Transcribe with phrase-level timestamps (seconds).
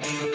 [0.00, 0.31] Thank you.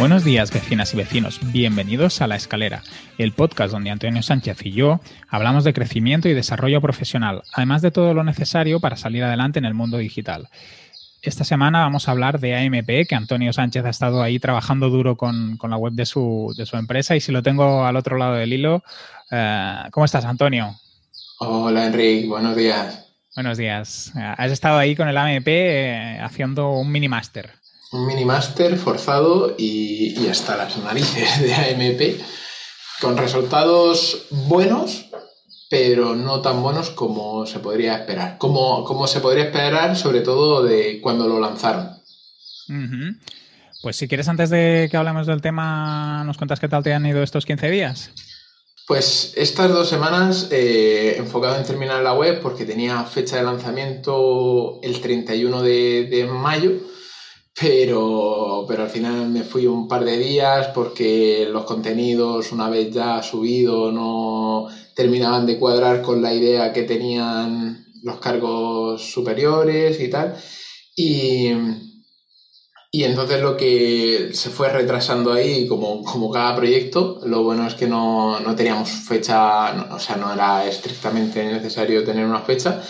[0.00, 1.40] Buenos días, vecinas y vecinos.
[1.52, 2.82] Bienvenidos a La Escalera,
[3.18, 7.90] el podcast donde Antonio Sánchez y yo hablamos de crecimiento y desarrollo profesional, además de
[7.90, 10.48] todo lo necesario para salir adelante en el mundo digital.
[11.20, 15.18] Esta semana vamos a hablar de AMP, que Antonio Sánchez ha estado ahí trabajando duro
[15.18, 17.14] con, la web de su, empresa.
[17.14, 18.82] Y si lo tengo al otro lado del hilo,
[19.30, 20.76] eh, ¿cómo estás, Antonio?
[21.40, 22.26] Hola, Enrique.
[22.26, 23.06] Buenos días.
[23.34, 24.14] Buenos días.
[24.16, 27.59] Has estado ahí con el AMP eh, haciendo un mini máster
[27.92, 32.20] un mini máster forzado y, hasta las narices de AMP,
[33.00, 35.06] con resultados buenos,
[35.68, 38.38] pero no tan buenos como se podría esperar.
[38.38, 42.00] Como, como se podría esperar, sobre todo de cuando lo lanzaron.
[43.82, 47.06] Pues si quieres, antes de que hablemos del tema, nos cuentas qué tal te han
[47.06, 48.10] ido estos 15 días.
[48.86, 54.80] Pues estas dos semanas eh, enfocado en terminar la web porque tenía fecha de lanzamiento
[54.82, 56.72] el 31 de, de mayo
[57.58, 62.92] pero, pero al final me fui un par de días porque los contenidos, una vez
[62.92, 70.08] ya subido, no terminaban de cuadrar con la idea que tenían los cargos superiores y
[70.08, 70.36] tal.
[70.96, 71.50] Y,
[72.92, 77.74] y entonces lo que se fue retrasando ahí, como, como cada proyecto, lo bueno es
[77.74, 82.82] que no, no teníamos fecha, o sea, no era estrictamente necesario tener una fecha.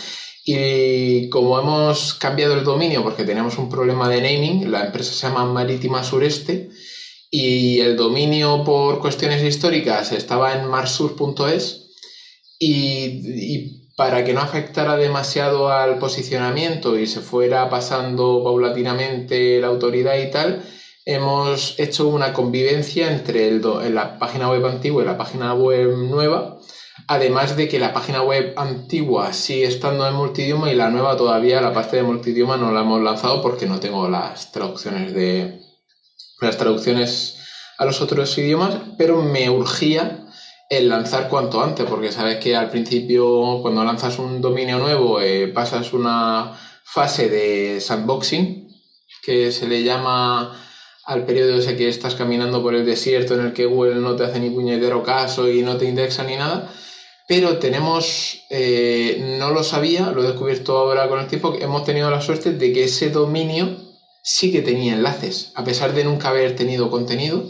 [0.43, 5.27] Y como hemos cambiado el dominio porque tenemos un problema de naming, la empresa se
[5.27, 6.69] llama Marítima Sureste
[7.29, 11.87] y el dominio por cuestiones históricas estaba en marsur.es
[12.59, 20.17] y, para que no afectara demasiado al posicionamiento y se fuera pasando paulatinamente la autoridad
[20.17, 20.63] y tal,
[21.05, 23.61] hemos hecho una convivencia entre el
[23.93, 26.59] la página web antigua y la página web nueva
[27.07, 31.61] Además de que la página web antigua sigue estando en multidioma y la nueva todavía,
[31.61, 35.61] la parte de multidioma no la hemos lanzado porque no tengo las traducciones de
[36.39, 37.37] las traducciones
[37.77, 40.25] a los otros idiomas, pero me urgía
[40.69, 45.47] el lanzar cuanto antes, porque sabes que al principio cuando lanzas un dominio nuevo eh,
[45.49, 46.53] pasas una
[46.83, 48.67] fase de sandboxing
[49.21, 50.57] que se le llama
[51.05, 54.23] al periodo ese que estás caminando por el desierto en el que Google no te
[54.23, 56.71] hace ni puñetero caso y no te indexa ni nada
[57.31, 62.11] pero tenemos, eh, no lo sabía, lo he descubierto ahora con el tiempo, hemos tenido
[62.11, 63.77] la suerte de que ese dominio
[64.21, 67.45] sí que tenía enlaces, a pesar de nunca haber tenido contenido,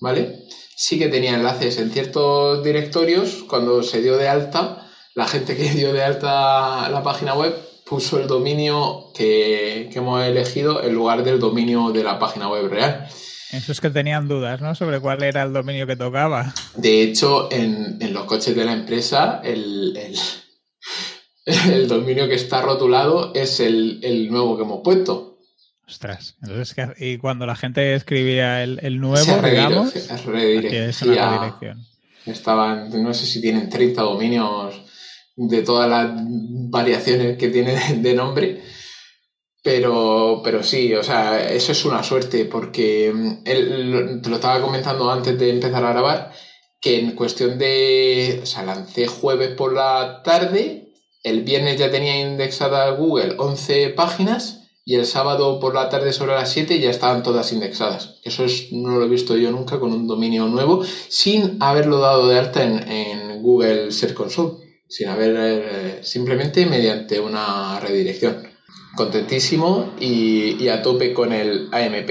[0.00, 0.46] ¿vale?
[0.74, 5.68] Sí que tenía enlaces en ciertos directorios, cuando se dio de alta, la gente que
[5.68, 7.54] dio de alta la página web
[7.84, 13.06] puso el dominio que hemos elegido en lugar del dominio de la página web real.
[13.56, 14.74] Eso es que tenían dudas, ¿no?
[14.74, 16.52] Sobre cuál era el dominio que tocaba.
[16.76, 19.96] De hecho, en, los coches de la empresa, el,
[21.46, 25.38] el, dominio que está rotulado es el, nuevo que hemos puesto.
[25.88, 31.86] Ostras, entonces, y cuando la gente escribía el, nuevo, digamos, es una redirección.
[32.26, 34.82] Estaban, no sé si tienen 30 dominios
[35.36, 36.10] de todas las
[36.70, 38.62] variaciones que tiene de nombre
[39.66, 44.62] pero, pero sí, o sea, eso es una suerte porque mm, él, te lo estaba
[44.62, 46.32] comentando antes de empezar a grabar,
[46.80, 50.92] que en cuestión de, o sea, lancé jueves por la tarde,
[51.24, 56.34] el viernes ya tenía indexada Google 11 páginas y el sábado por la tarde sobre
[56.34, 58.20] las 7 ya estaban todas indexadas.
[58.22, 62.28] Eso es, no lo he visto yo nunca con un dominio nuevo, sin haberlo dado
[62.28, 68.45] de alta en, en Google Search Console, sin haber, eh, simplemente mediante una redirección
[68.96, 72.10] contentísimo y, a tope con el AMP.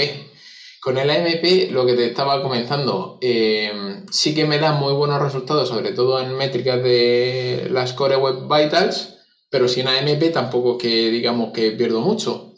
[0.80, 5.22] Con el AMP, lo que te estaba comentando, eh, sí que me da muy buenos
[5.22, 9.16] resultados, sobre todo en métricas de las Core Web Vitals,
[9.50, 12.54] pero sin AMP tampoco que digamos que pierdo mucho.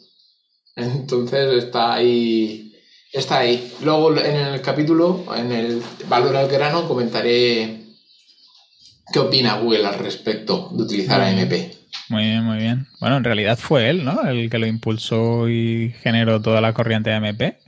[0.76, 2.74] Entonces está ahí,
[3.12, 3.72] está ahí.
[3.82, 7.82] Luego en el capítulo, en el valor al grano, comentaré
[9.10, 11.77] qué opina Google al respecto de utilizar AMP.
[12.08, 12.86] Muy bien, muy bien.
[13.00, 14.22] Bueno, en realidad fue él, ¿no?
[14.22, 17.58] El que lo impulsó y generó toda la corriente de MP.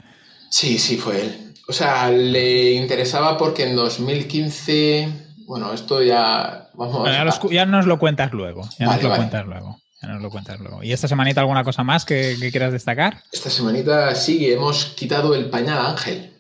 [0.50, 1.54] Sí, sí, fue él.
[1.68, 5.08] O sea, le interesaba porque en 2015,
[5.46, 7.08] bueno, esto ya vamos
[7.50, 8.68] ya, nos lo cuentas luego.
[8.78, 9.78] Ya nos lo cuentas luego.
[10.02, 10.82] Ya nos lo cuentas luego.
[10.82, 13.22] ¿Y esta semanita alguna cosa más que, quieras destacar?
[13.30, 16.32] Esta semanita sí, hemos quitado el pañal Ángel.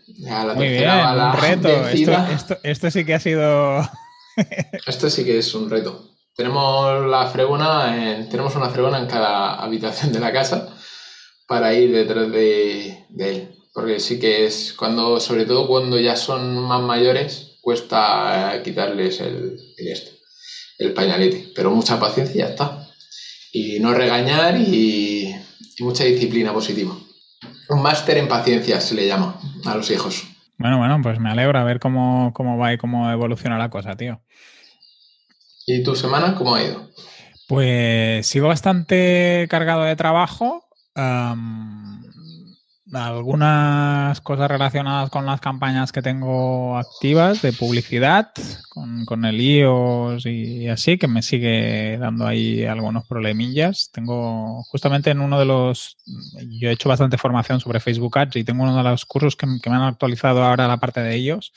[0.56, 1.88] Muy bien, un reto.
[1.88, 3.88] Esto, esto sí que ha sido.
[4.86, 6.09] esto sí que es un reto.
[6.34, 10.74] Tenemos la fregona, en, tenemos una fregona en cada habitación de la casa
[11.46, 13.54] para ir detrás de, él.
[13.74, 19.20] Porque sí que es cuando, sobre todo cuando ya son más mayores, cuesta eh, quitarles
[19.20, 20.10] el, esto,
[20.78, 21.52] el pañalete.
[21.54, 22.86] Pero mucha paciencia y ya está.
[23.52, 25.34] Y no regañar y,
[25.76, 26.94] y mucha disciplina positiva.
[27.68, 30.24] Un máster en paciencia se le llama a los hijos.
[30.60, 33.96] Bueno, bueno, pues me alegro a ver cómo, cómo va y cómo evoluciona la cosa,
[33.96, 34.20] tío.
[35.66, 36.90] ¿Y tu semana cómo ha ido?
[37.48, 40.66] Pues sigo bastante cargado de trabajo
[42.92, 48.32] algunas cosas relacionadas con las campañas que tengo activas de publicidad,
[48.68, 53.90] con, con, el iOS y así, que me sigue dando ahí algunos problemillas.
[53.92, 55.96] Tengo justamente en uno de los,
[56.48, 59.46] yo he hecho bastante formación sobre Facebook Ads y tengo uno de los cursos que,
[59.62, 61.52] que me han actualizado ahora la parte de ellos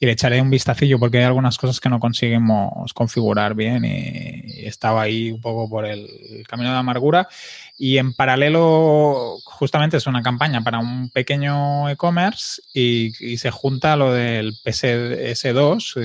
[0.00, 4.66] y le echaré un vistacillo porque hay algunas cosas que no conseguimos configurar bien y,
[4.68, 6.06] estaba ahí un poco por el,
[6.46, 7.28] camino de amargura.
[7.76, 14.12] Y en paralelo, justamente es una campaña para un pequeño e-commerce y, se junta lo
[14.12, 15.96] del PS2,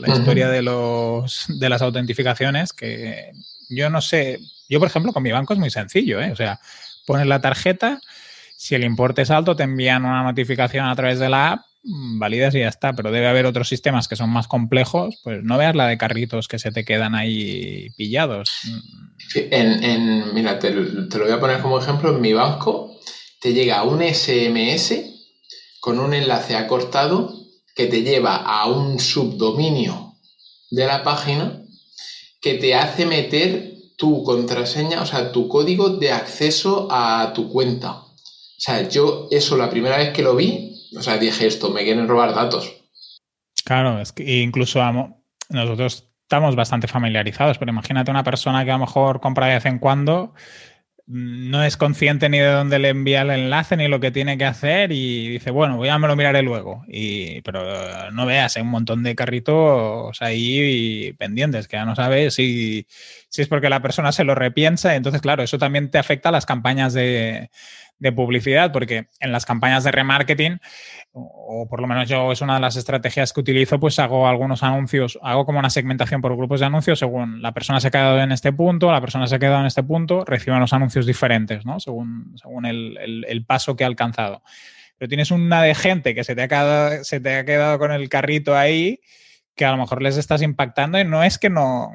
[0.00, 3.32] la historia de, los, de las autentificaciones, que
[3.70, 6.32] yo no sé, yo por ejemplo con mi banco es muy sencillo, ¿eh?
[6.32, 6.58] o sea,
[7.06, 8.00] pones la tarjeta,
[8.56, 12.54] si el importe es alto te envían una notificación a través de la app validas
[12.54, 15.74] y ya está, pero debe haber otros sistemas que son más complejos, pues no veas
[15.74, 18.50] la de carritos que se te quedan ahí pillados.
[20.34, 22.98] mira, te, lo voy a poner como ejemplo, en mi banco
[23.40, 24.94] te llega un SMS
[25.80, 27.34] con un enlace acortado
[27.74, 30.16] que te lleva a un subdominio
[30.70, 31.62] de la página
[32.42, 37.92] que te hace meter tu contraseña, o sea, tu código de acceso a tu cuenta.
[37.92, 41.84] O sea, yo eso la primera vez que lo vi o sea, dije esto, me
[41.84, 42.72] quieren robar datos.
[43.64, 44.80] Claro, es que incluso
[45.48, 49.66] nosotros estamos bastante familiarizados, pero imagínate una persona que a lo mejor compra de vez
[49.66, 50.34] en cuando,
[51.10, 54.44] no es consciente ni de dónde le envía el enlace ni lo que tiene que
[54.44, 56.84] hacer y dice, bueno, ya me lo miraré luego.
[56.86, 62.34] Y, pero no veas, hay un montón de carritos ahí pendientes que ya no sabes
[62.34, 62.86] si,
[63.30, 64.94] si es porque la persona se lo repiensa.
[64.94, 67.48] Entonces, claro, eso también te afecta a las campañas de,
[68.00, 70.58] de publicidad, porque en las campañas de remarketing,
[71.12, 74.62] o por lo menos yo es una de las estrategias que utilizo, pues hago algunos
[74.62, 78.18] anuncios, hago como una segmentación por grupos de anuncios según la persona se ha quedado
[78.20, 81.66] en este punto, la persona se ha quedado en este punto, reciben los anuncios diferentes,
[81.66, 81.78] ¿no?
[81.78, 84.42] Según, según el, paso que ha alcanzado.
[84.96, 87.92] Pero tienes una de gente que se te, ha quedado, se te ha quedado con
[87.92, 89.00] el carrito ahí,
[89.54, 91.92] que a lo mejor les estás impactando y no es que no,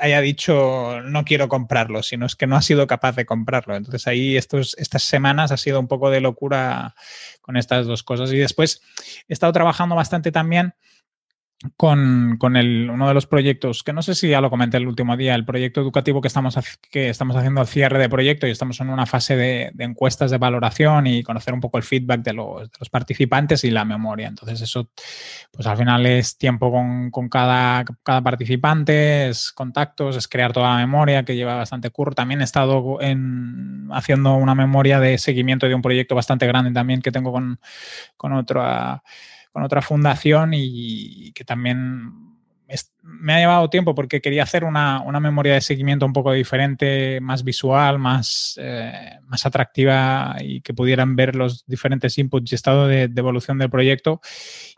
[0.00, 3.76] haya dicho no quiero comprarlo, sino es que no ha sido capaz de comprarlo.
[3.76, 6.94] Entonces ahí estos, estas semanas ha sido un poco de locura
[7.40, 8.32] con estas dos cosas.
[8.32, 8.82] Y después
[9.28, 10.74] he estado trabajando bastante también
[11.76, 14.86] con, con el, uno de los proyectos, que no sé si ya lo comenté el
[14.86, 16.58] último día, el proyecto educativo que estamos,
[16.90, 20.38] que estamos haciendo al cierre de proyecto y estamos en una fase de, encuestas de
[20.38, 24.28] valoración y conocer un poco el feedback de los, participantes y la memoria.
[24.28, 24.90] Entonces eso,
[25.50, 30.70] pues al final es tiempo con, con cada, cada, participante, es contactos, es crear toda
[30.70, 32.14] la memoria que lleva bastante curro.
[32.14, 37.02] También he estado en, haciendo una memoria de seguimiento de un proyecto bastante grande también
[37.02, 37.60] que tengo con,
[38.16, 39.02] con otra
[39.52, 42.32] con otra fundación y que también
[43.02, 47.44] me ha llevado tiempo porque quería hacer una, memoria de seguimiento un poco diferente, más
[47.44, 53.04] visual, más, eh, más atractiva y que pudieran ver los diferentes inputs y estado de
[53.14, 54.20] evolución del proyecto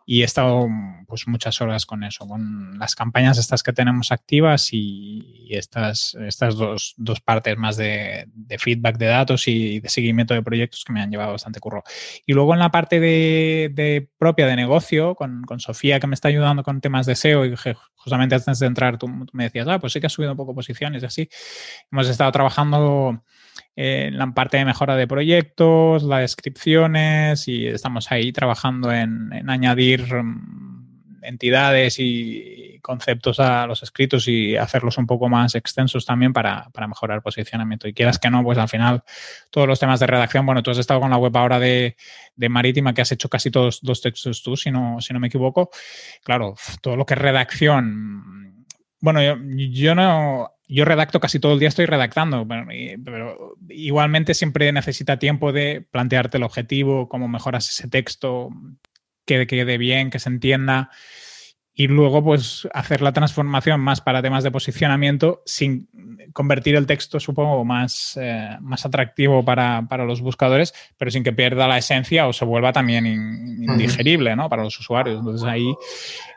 [0.06, 0.68] y he estado
[1.06, 6.56] pues muchas horas con eso, con las campañas estas que tenemos activas y, estas, estas
[6.56, 11.00] dos, dos partes más de, feedback de datos y de seguimiento de proyectos que me
[11.00, 11.84] han llevado bastante curro.
[12.26, 16.28] Y luego en la parte de, propia de negocio, con, con, Sofía que me está
[16.28, 17.54] ayudando con temas de SEO y
[17.94, 20.54] justamente antes de entrar tú, me decías, ah, pues sí que has subido un poco
[20.54, 21.28] posiciones y así.
[21.90, 23.23] Hemos estado trabajando
[23.76, 30.14] en la parte de mejora de proyectos, las descripciones y estamos ahí trabajando en, añadir
[30.14, 36.71] mm, entidades y conceptos a los escritos y hacerlos un poco más extensos también para,
[36.87, 37.88] mejorar el posicionamiento.
[37.88, 39.02] Y quieras que no, pues al final
[39.50, 41.97] todos los temas de redacción, bueno, tú has estado con la web ahora de,
[42.37, 45.71] Marítima que has hecho casi todos los textos tú, si no, si no me equivoco.
[46.23, 48.66] Claro, todo lo que es redacción,
[49.00, 55.18] bueno, yo no yo redacto casi todo el día, estoy redactando, pero, igualmente siempre necesita
[55.18, 58.50] tiempo de plantearte el objetivo, cómo mejoras ese texto,
[59.26, 60.90] que quede bien, que se entienda.
[61.76, 65.88] Y luego, pues, hacer la transformación más para temas de posicionamiento sin
[66.33, 71.66] convertir el texto, supongo, más, eh, más atractivo para, los buscadores, pero sin que pierda
[71.66, 74.49] la esencia o se vuelva también indigerible ¿no?
[74.49, 75.18] para los usuarios.
[75.18, 75.68] Entonces ahí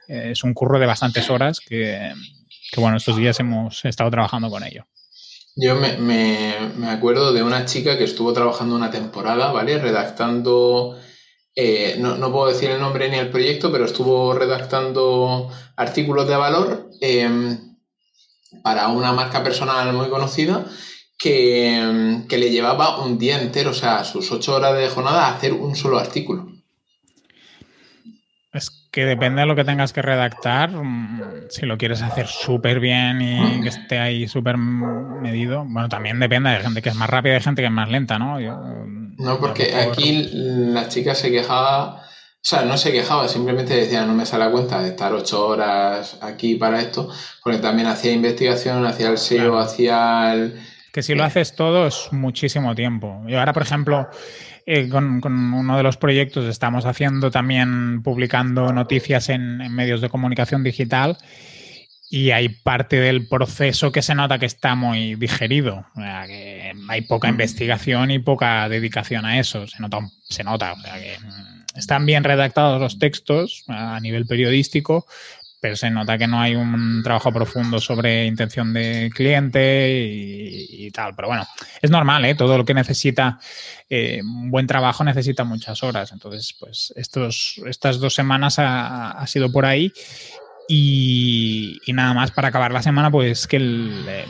[0.07, 2.13] eh, es un curro de bastantes horas que,
[2.71, 4.85] que bueno, estos días hemos estado trabajando con ello.
[5.59, 6.53] Yo me,
[6.87, 9.79] acuerdo de una chica que estuvo trabajando una temporada, ¿vale?
[9.79, 10.95] Redactando,
[11.55, 16.91] eh, no, puedo decir el nombre ni el proyecto, pero estuvo redactando artículos de valor
[17.01, 17.75] em,
[18.61, 20.63] para una marca personal muy conocida
[21.17, 25.35] que, que, le llevaba un día entero, o sea, sus ocho horas de jornada, a
[25.35, 26.46] hacer un solo artículo.
[28.57, 30.71] Es que depende de lo que tengas que redactar.
[30.71, 36.19] Mm, si lo quieres hacer súper bien y que esté ahí súper medido, bueno, también
[36.19, 38.39] depende de gente que es más rápida y de gente que es más lenta, ¿no?
[38.39, 42.01] no, porque aquí la chica se quejaba, o
[42.41, 46.17] sea, no se quejaba, simplemente decía, no me sale la cuenta de estar ocho horas
[46.21, 47.09] aquí para esto,
[47.43, 50.59] porque también hacía investigación, hacía el SEO, hacía el...
[50.91, 53.21] Que si lo haces todo es muchísimo tiempo.
[53.27, 54.09] Y ahora, por ejemplo,
[54.69, 60.61] eh, con, uno de los proyectos estamos haciendo también, publicando noticias en, medios de comunicación
[60.61, 61.17] digital
[62.09, 65.85] y hay parte del proceso que se nota que está muy digerido.
[65.95, 69.67] O sea, que hay poca investigación y poca dedicación a eso.
[69.67, 70.73] Se nota, se nota.
[70.73, 75.07] O sea, que mm, están bien redactados los textos a nivel periodístico,
[75.59, 81.15] pero se nota que no hay un trabajo profundo sobre intención de cliente y, tal.
[81.15, 81.45] Pero bueno,
[81.81, 82.35] es normal, ¿eh?
[82.35, 83.39] Todo lo que necesita
[83.89, 86.11] eh, un buen trabajo necesita muchas horas.
[86.11, 89.91] Entonces, pues estos, estas dos semanas ha, sido por ahí.
[90.69, 94.25] Y, nada más para acabar la semana, pues que eh,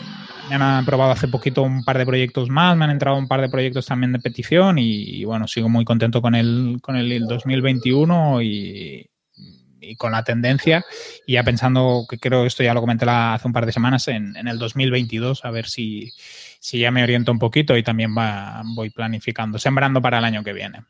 [0.49, 3.41] me han probado hace poquito un par de proyectos más, me han entrado un par
[3.41, 8.41] de proyectos también de petición y, bueno, sigo muy contento con el, con el 2021
[8.41, 9.09] y,
[9.89, 10.85] y con la tendencia
[11.25, 14.35] y ya pensando, que creo esto ya lo comenté hace un par de semanas, en,
[14.35, 16.11] el 2022, a ver si,
[16.59, 20.43] si, ya me oriento un poquito y también va, voy planificando, sembrando para el año
[20.43, 20.83] que viene.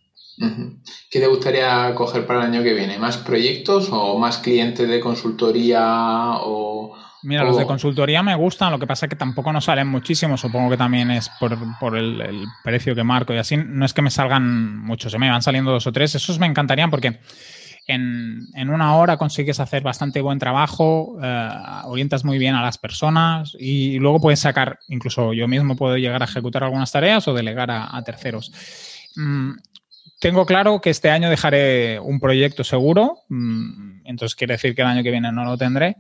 [1.10, 3.00] ¿Qué te gustaría coger para el año que viene?
[3.00, 8.80] ¿Más proyectos o más clientes de consultoría o, Mira, los de consultoría me gustan, lo
[8.80, 12.46] que pasa es que tampoco nos salen muchísimos, supongo que también es por, el, el,
[12.64, 15.72] precio que marco y así, no es que me salgan muchos, se me van saliendo
[15.72, 17.20] dos o tres, esos me encantarían porque
[17.88, 21.50] en, una hora consigues hacer bastante buen trabajo, eh,
[21.86, 26.22] orientas muy bien a las personas y luego puedes sacar, incluso yo mismo puedo llegar
[26.22, 28.52] a ejecutar algunas tareas o delegar a, terceros.
[29.16, 29.54] Mm,
[30.20, 34.88] tengo claro que este año dejaré un proyecto seguro, mm, entonces quiere decir que el
[34.90, 35.96] año que viene no lo tendré.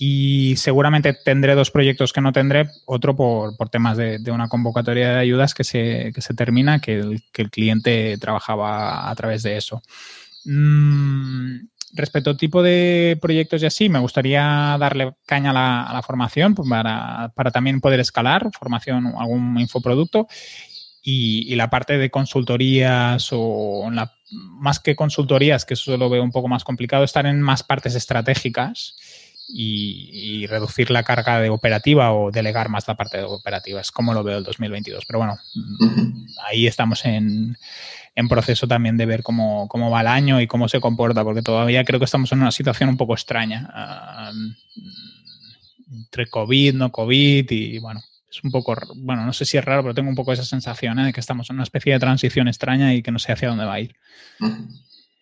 [0.00, 5.18] Y seguramente tendré dos proyectos que no tendré, otro por, temas de, una convocatoria de
[5.18, 9.82] ayudas que se, que se termina, que el cliente trabajaba a través de eso.
[10.50, 16.54] Mm, respecto al tipo de proyectos y así, me gustaría darle caña a la, formación
[16.54, 20.26] pues, para, también poder escalar, formación, algún infoproducto.
[21.02, 23.90] Y, la parte de consultorías o
[24.30, 27.94] más que consultorías, que eso lo veo un poco más complicado, estar en más partes
[27.94, 28.96] estratégicas
[29.48, 33.80] y, reducir la carga de operativa o delegar más la parte de operativa.
[33.80, 35.04] Es como lo veo el 2022.
[35.06, 35.38] Pero bueno,
[36.46, 37.56] ahí estamos en,
[38.14, 41.84] en proceso también de ver cómo, va el año y cómo se comporta, porque todavía
[41.84, 43.70] creo que estamos en una situación un poco extraña.
[45.90, 49.82] Entre COVID, no COVID y bueno, es un poco, bueno, no sé si es raro,
[49.82, 51.06] pero tengo un poco esa sensación ¿eh?
[51.06, 53.64] de que estamos en una especie de transición extraña y que no sé hacia dónde
[53.64, 53.96] va a ir.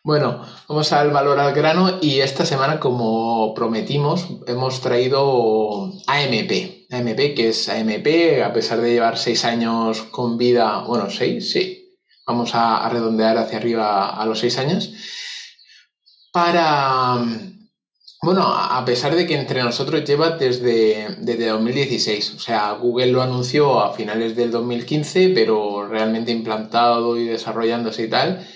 [0.07, 6.87] Bueno, vamos al valor al grano y esta semana, como prometimos, hemos traído AMP.
[6.93, 11.99] AMP, que es AMP, a pesar de llevar seis años con vida, bueno, seis, sí,
[12.25, 14.93] vamos a, redondear hacia arriba a los seis años,
[16.33, 17.17] para,
[18.23, 23.23] bueno, a pesar de que entre nosotros lleva desde, desde 2016, o sea, Google lo
[23.23, 28.47] anunció a finales del 2015, pero realmente implantado y desarrollándose y tal,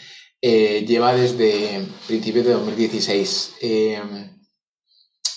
[0.42, 3.52] eh, lleva desde principios de 2016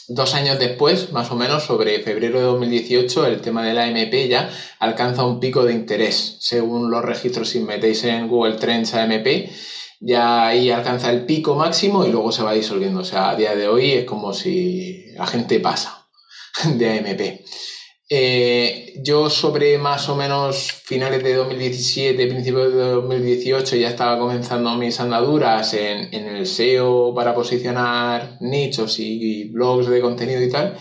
[0.08, 4.14] dos años después, más o menos, sobre febrero de 2018, el tema de la AMP
[4.30, 6.38] ya alcanza un pico de interés.
[6.40, 9.50] Según los registros, si metéis en Google Trends AMP,
[10.00, 13.02] ya ahí alcanza el pico máximo y luego se va disolviendo.
[13.02, 16.08] O sea, a día de hoy es como si la gente pasa
[16.66, 17.42] de AMP.
[18.16, 24.76] Eh, yo sobre más o menos finales de 2017, principios de 2018 ya estaba comenzando
[24.76, 30.78] mis andaduras en, el SEO para posicionar nichos y, blogs de contenido y tal.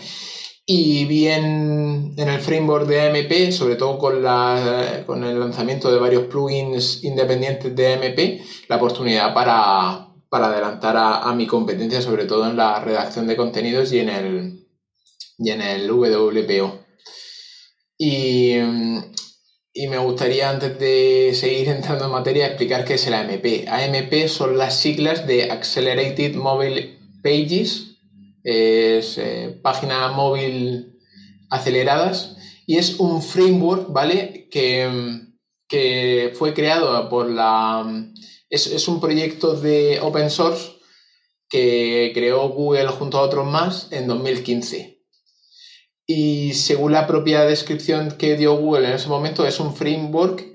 [0.67, 5.99] Y vi en, el framework de AMP, sobre todo con, la, con el lanzamiento de
[5.99, 12.47] varios plugins independientes de AMP, la oportunidad para, adelantar a, a, mi competencia, sobre todo
[12.47, 14.67] en la redacción de contenidos y en el,
[15.39, 16.82] y en el WPO.
[17.97, 18.55] Y,
[19.87, 23.67] me gustaría, antes de seguir entrando en materia, explicar qué es el AMP.
[23.67, 27.97] AMP son las siglas de Accelerated Mobile Pages,
[28.43, 30.99] es eh, página móvil
[31.49, 32.35] aceleradas
[32.65, 34.49] y es un framework, ¿vale?
[34.51, 35.21] Que,
[35.67, 38.09] que fue creado por la...
[38.49, 40.73] Es, es, un proyecto de open source
[41.49, 44.92] que creó Google junto a otros más en 2015.
[46.05, 50.45] Y según la propia descripción que dio Google en ese momento, es un framework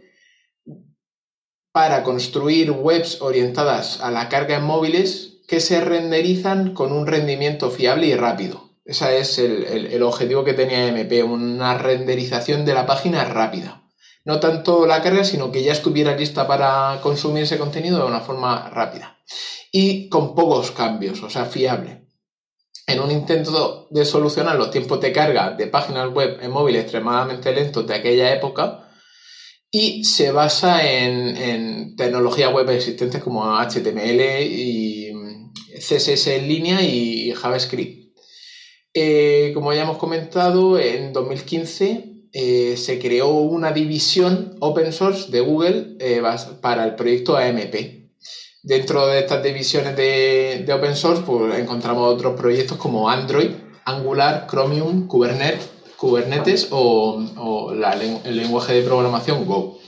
[1.72, 7.70] para construir webs orientadas a la carga en móviles que se renderizan con un rendimiento
[7.70, 8.68] fiable y rápido.
[8.84, 13.82] Ese es el, objetivo que tenía MP, una renderización de la página rápida.
[14.24, 18.20] No tanto la carga, sino que ya estuviera lista para consumir ese contenido de una
[18.20, 19.18] forma rápida.
[19.70, 22.07] Y con pocos cambios, o sea, fiable.
[22.88, 27.52] En un intento de solucionar los tiempos de carga de páginas web en móviles extremadamente
[27.52, 28.88] lentos de aquella época,
[29.70, 35.12] y se basa en, tecnologías web existentes como HTML y
[35.76, 38.16] CSS en línea y JavaScript.
[38.94, 45.40] Eh, como ya hemos comentado, en 2015 eh, se creó una división open source de
[45.40, 46.22] Google eh,
[46.62, 48.07] para el proyecto AMP.
[48.68, 53.52] Dentro de estas divisiones de, open source pues, encontramos otros proyectos como Android,
[53.86, 59.78] Angular, Chromium, Kubernetes, Kubernetes o, el lenguaje de programación Go.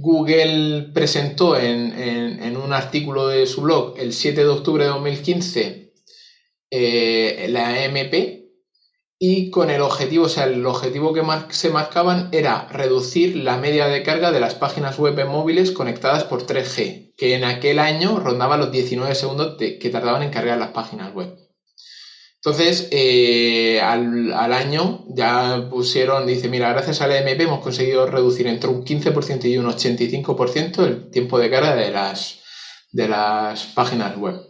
[0.00, 5.92] Google presentó en, en, un artículo de su blog el 7 de octubre de 2015
[6.72, 8.45] eh, la AMP
[9.18, 13.86] y con el objetivo, o sea, el objetivo que se marcaban era reducir la media
[13.86, 18.58] de carga de las páginas web móviles conectadas por 3G, que en aquel año rondaba
[18.58, 21.34] los 19 segundos que tardaban en cargar las páginas web.
[22.46, 28.70] Entonces, eh, al, año ya pusieron, dice, mira, gracias al EMP hemos conseguido reducir entre
[28.70, 32.40] un 15% y un 85% el tiempo de carga de las,
[32.92, 34.45] de las páginas web.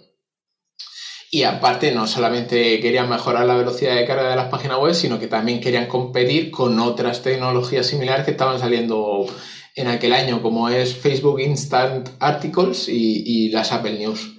[1.36, 5.18] Y aparte, no solamente querían mejorar la velocidad de carga de las páginas web, sino
[5.20, 9.26] que también querían competir con otras tecnologías similares que estaban saliendo
[9.74, 14.32] en aquel año, como es Facebook Instant Articles y, las Apple News.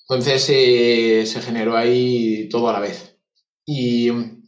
[0.00, 3.16] Entonces eh, se generó ahí todo a la vez.
[3.64, 4.42] Y en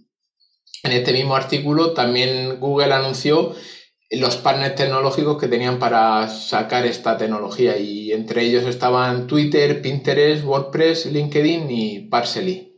[0.83, 3.55] este mismo artículo también Google anunció
[4.11, 10.45] los partners tecnológicos que tenían para sacar esta tecnología y entre ellos estaban Twitter, Pinterest,
[10.45, 12.71] WordPress, LinkedIn y Parcely.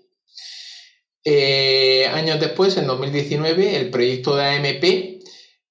[1.25, 5.23] Eh, años después, en 2019, el proyecto de AMP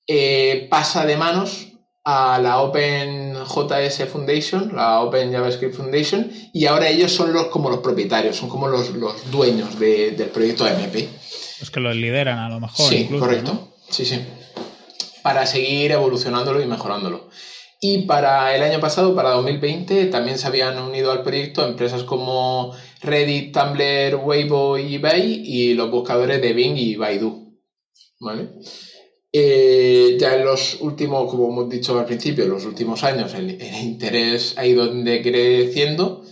[0.07, 1.67] eh, pasa de manos
[2.03, 7.79] a la OpenJS Foundation, la Open JavaScript Foundation, y ahora ellos son los, como los
[7.79, 8.91] propietarios, son como los,
[9.29, 10.95] dueños del proyecto AMP.
[11.59, 12.89] Los que los lideran a lo mejor.
[12.89, 13.75] Sí, correcto.
[13.89, 14.19] Sí, sí.
[15.23, 17.29] Para seguir evolucionándolo y mejorándolo.
[17.83, 22.75] Y para el año pasado, para 2020, también se habían unido al proyecto empresas como
[23.01, 27.57] Reddit, Tumblr, Weibo y eBay y los buscadores de Bing y Baidu.
[28.19, 28.49] ¿Vale?
[29.33, 33.49] Eh, ya en los últimos, como hemos dicho al principio, en los últimos años el,
[33.81, 36.23] interés ha ido decreciendo.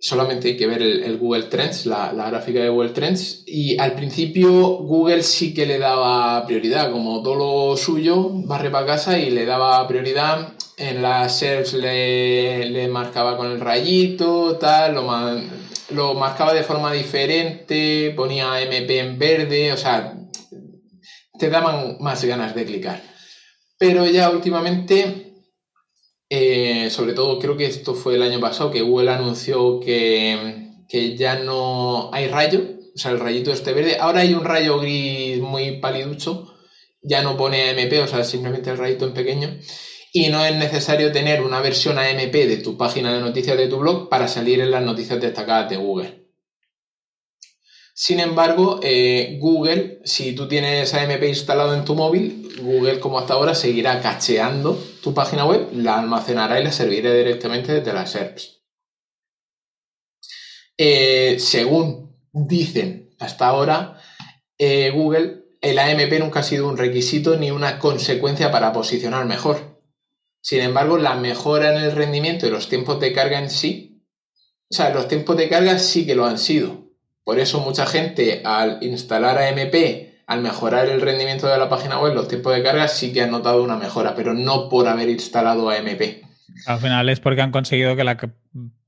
[0.00, 3.42] Solamente hay que ver el, Google Trends, la, gráfica de Google Trends.
[3.46, 7.34] Y al principio Google sí que le daba prioridad, como todo
[7.70, 10.54] lo suyo, barre para casa y le daba prioridad.
[10.76, 15.04] En las SERPs le, marcaba con el rayito, tal, lo,
[15.90, 20.14] lo marcaba de forma diferente, ponía MP en verde, o sea,
[21.38, 23.02] te daban más ganas de clicar.
[23.78, 25.27] Pero ya últimamente,
[26.30, 30.66] eh, sobre todo creo que esto fue el año pasado, que Google anunció que,
[31.16, 32.60] ya no hay rayo,
[32.94, 33.98] o sea, el rayito este verde.
[33.98, 36.54] Ahora hay un rayo gris muy paliducho,
[37.02, 39.58] ya no pone AMP, o sea, simplemente el rayito en pequeño.
[40.12, 43.78] Y no es necesario tener una versión AMP de tu página de noticias de tu
[43.78, 46.27] blog para salir en las noticias destacadas de Google.
[48.00, 53.34] Sin embargo, eh, Google, si tú tienes AMP instalado en tu móvil, Google como hasta
[53.34, 58.62] ahora seguirá cacheando tu página web, la almacenará y la servirá directamente desde las SERPs.
[60.76, 64.00] Eh, según dicen hasta ahora,
[64.58, 69.82] eh, Google, el AMP nunca ha sido un requisito ni una consecuencia para posicionar mejor.
[70.40, 74.04] Sin embargo, la mejora en el rendimiento y los tiempos de carga en sí,
[74.70, 76.87] o sea, los tiempos de carga sí que lo han sido
[77.28, 79.74] por eso mucha gente al instalar AMP,
[80.26, 83.30] al mejorar el rendimiento de la página web, los tiempos de carga sí que han
[83.30, 86.24] notado una mejora, pero no por haber instalado AMP.
[86.64, 88.16] Al final es porque han conseguido que la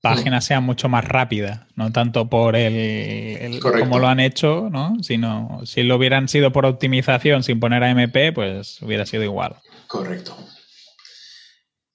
[0.00, 4.94] página sea mucho más rápida, no tanto por el, cómo lo han hecho, ¿no?
[5.02, 9.56] sino si lo hubieran sido por optimización sin poner AMP, pues hubiera sido igual.
[9.86, 10.34] Correcto.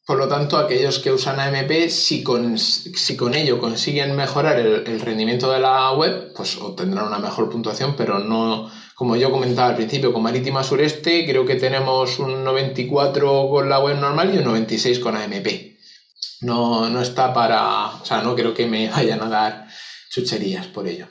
[0.06, 5.00] Por lo tanto, aquellos que usan AMP, si con, si con ello consiguen mejorar el,
[5.00, 9.76] rendimiento de la web, pues obtendrán una mejor puntuación, pero no, como yo comentaba al
[9.76, 14.44] principio, con Marítima Sureste creo que tenemos un 94 con la web normal y un
[14.44, 15.76] 96 con AMP.
[16.42, 19.68] No, no está para, o sea, no creo que me vayan a dar
[20.12, 21.08] chucherías por ello.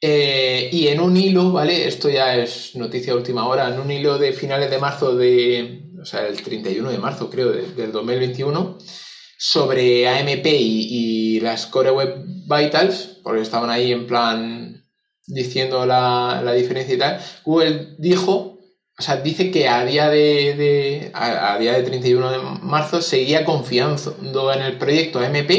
[0.00, 1.88] Eh, y en un hilo, ¿vale?
[1.88, 6.04] Esto ya es noticia última hora, en un hilo de finales de marzo de, o
[6.04, 8.78] sea, el 31 de marzo, creo, del 2021,
[9.38, 14.84] sobre AMP y, las Core Web Vitals, porque estaban ahí en plan
[15.26, 17.20] diciendo la, diferencia y tal.
[17.44, 18.58] Google dijo,
[18.98, 24.52] o sea, dice que a día de, a, día de 31 de marzo seguía confiando
[24.52, 25.50] en el proyecto AMP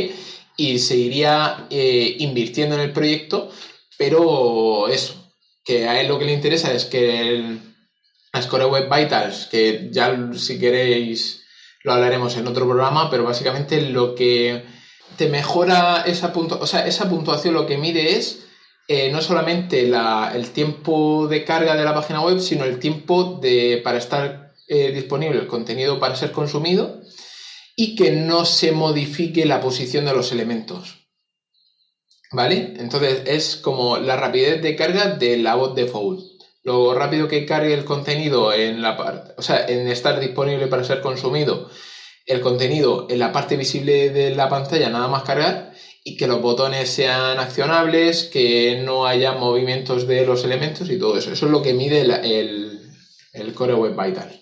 [0.56, 3.49] y seguiría eh, invirtiendo en el proyecto,
[3.97, 5.32] pero eso,
[5.65, 7.72] que a él lo que le interesa es que el,
[8.33, 11.43] las Core Web Vitals, que ya si queréis
[11.83, 14.63] lo hablaremos en otro programa, pero básicamente lo que
[15.17, 18.47] te mejora esa, o sea, esa puntuación lo que mide es
[18.87, 19.91] eh, no solamente
[20.33, 24.91] el tiempo de carga de la página web, sino el tiempo de, para estar eh,
[24.91, 27.01] disponible el contenido para ser consumido
[27.75, 31.07] y que no se modifique la posición de los elementos.
[32.31, 32.73] ¿Vale?
[32.79, 36.32] Entonces es como la rapidez de carga de la voz default
[36.63, 40.84] lo rápido que cargue el contenido en la parte, o sea, en estar disponible para
[40.84, 41.69] ser consumido,
[42.26, 45.73] el contenido en la parte visible de la pantalla nada más cargar
[46.06, 51.17] y que los botones sean accionables, que no haya movimientos de los elementos y todo
[51.17, 51.32] eso.
[51.32, 52.82] Eso es lo que mide el,
[53.34, 54.41] el, Core Web Vital.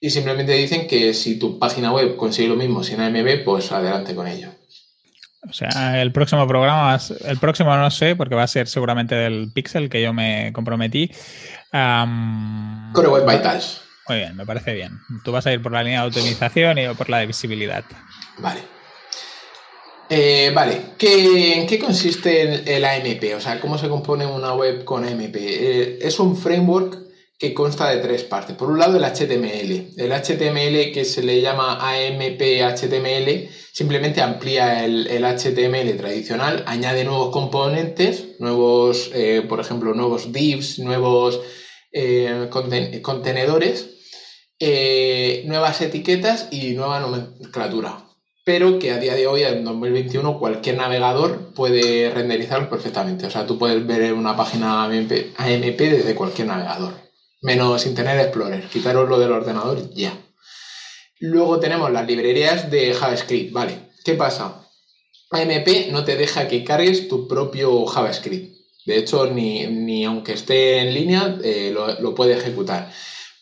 [0.00, 4.14] Y simplemente dicen que si tu página web consigue lo mismo sin AMB, pues adelante
[4.14, 4.50] con ello.
[5.48, 9.50] O sea, el próximo programa, el próximo no sé, porque va a ser seguramente del
[9.52, 11.10] Pixel que yo me comprometí.
[11.72, 13.80] Core Web Vitals.
[14.08, 15.00] Muy bien, me parece bien.
[15.24, 17.84] Tú vas a ir por la línea de optimización y yo por la de visibilidad.
[18.38, 18.60] Vale.
[20.08, 23.34] Eh, vale, ¿Qué, ¿en qué consiste el, AMP?
[23.36, 25.36] O sea, ¿cómo se compone una web con AMP?
[25.36, 26.98] Eh, es un framework
[27.42, 28.54] que consta de tres partes.
[28.54, 29.94] Por un lado, el HTML.
[29.96, 37.32] El HTML que se le llama AMP HTML simplemente amplía el, HTML tradicional, añade nuevos
[37.32, 41.40] componentes, nuevos, eh, por ejemplo, nuevos divs, nuevos
[41.90, 42.48] eh,
[43.02, 43.90] contenedores,
[44.60, 48.04] eh, nuevas etiquetas y nueva nomenclatura.
[48.44, 53.26] Pero que a día de hoy, en 2021, cualquier navegador puede renderizarlo perfectamente.
[53.26, 55.10] O sea, tú puedes ver una página AMP
[55.80, 57.01] desde cualquier navegador
[57.42, 58.64] menos Internet Explorer.
[58.68, 60.16] Quitaros lo del ordenador ya.
[61.18, 63.52] Luego tenemos las librerías de JavaScript.
[63.52, 64.66] Vale, ¿qué pasa?
[65.30, 68.56] AMP no te deja que cargues tu propio JavaScript.
[68.86, 72.92] De hecho, ni, aunque esté en línea, eh, lo, puede ejecutar.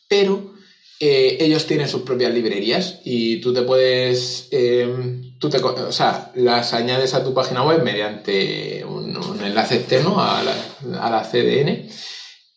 [0.09, 0.55] Pero
[0.99, 6.31] eh, ellos tienen sus propias librerías y tú te puedes, em, tú te, o sea,
[6.35, 11.89] las añades a tu página web mediante un, enlace externo a la, a la CDN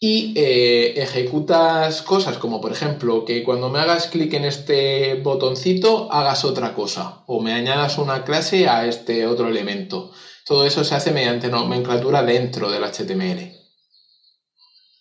[0.06, 6.12] y eh, ejecutas cosas como por ejemplo que cuando me hagas clic en este botoncito
[6.12, 10.12] hagas otra cosa o me añadas una clase a este otro elemento.
[10.46, 13.54] Todo eso se hace mediante nomenclatura dentro del HTML.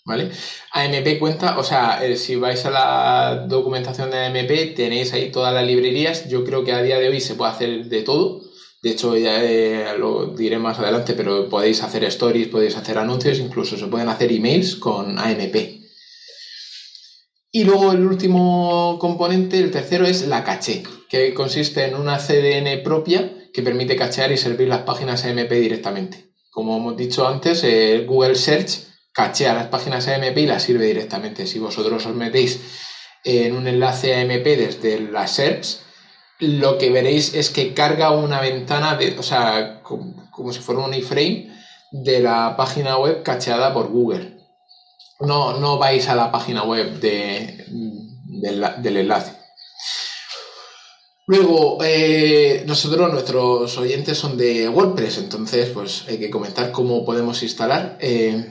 [0.05, 0.31] ¿Vale?
[0.73, 5.53] AMP cuenta, o sea, eh, si vais a la documentación de AMP tenéis ahí todas
[5.53, 6.29] las librerías.
[6.29, 8.52] Yo creo que a día de hoy se puede hacer de todo
[8.83, 13.39] de hecho, ya eh, lo diré más adelante, pero podéis hacer stories, podéis hacer anuncios,
[13.39, 15.83] incluso se pueden hacer emails con AMP.
[17.53, 22.83] Y luego el último componente, el tercero, es la caché, que consiste en una CDN
[22.83, 26.33] propia que permite cachear y servir las páginas AMP directamente.
[26.51, 27.65] Como hemos dicho antes,
[28.05, 28.81] Google Search
[29.13, 31.47] cachea las páginas AMP y las sirve directamente.
[31.47, 32.59] Si vosotros os metéis
[33.23, 35.82] en un enlace AMP desde la Search,
[36.43, 40.93] lo que veréis es que carga una ventana, de, o sea, como, si fuera un
[40.93, 41.53] iframe
[41.93, 44.39] de la página web cacheada por Google.
[45.21, 47.65] No, no vais a la página web de,
[48.27, 49.37] del enlace.
[51.29, 57.41] Luego, eh, nosotros, nuestros oyentes son de WordPress, entonces pues hay que comentar cómo podemos
[57.45, 58.45] instalar eh,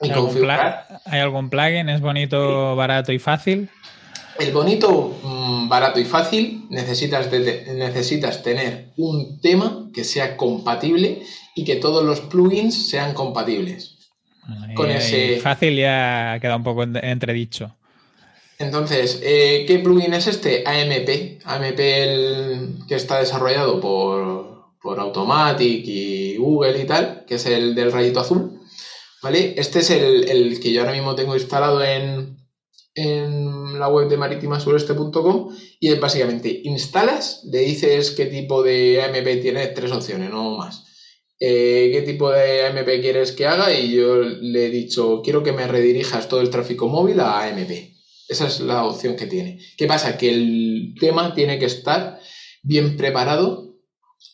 [0.00, 0.86] y ¿Hay configurar.
[0.88, 1.88] Algún ¿Hay algún plugin?
[1.88, 3.68] ¿Es bonito, barato y fácil?
[4.38, 11.22] El bonito, mm, barato y fácil, necesitas, necesitas tener un tema que sea compatible
[11.54, 13.92] y que todos los plugins sean compatibles.
[14.74, 15.38] con ese...
[15.40, 17.74] Fácil ya ha quedado un poco entredicho.
[18.58, 20.64] Entonces, eh, ¿qué plugin es este?
[20.66, 21.40] AMP.
[21.44, 27.92] AMP que está desarrollado por, por Automatic y Google y tal, que es el del
[27.92, 28.60] rayito azul.
[29.22, 29.54] ¿Vale?
[29.56, 32.36] Este es el, el que yo ahora mismo tengo instalado en,
[32.94, 39.74] en la web de maritimasureste.com y básicamente instalas, le dices qué tipo de AMP tienes,
[39.74, 40.84] tres opciones, no más.
[41.40, 45.52] Eh, qué tipo de AMP quieres que haga y yo le he dicho, quiero que
[45.52, 47.94] me redirijas todo el tráfico móvil a AMP.
[48.28, 49.58] Esa es la opción que tiene.
[49.76, 50.16] ¿Qué pasa?
[50.16, 52.18] Que el tema tiene que estar
[52.62, 53.74] bien preparado,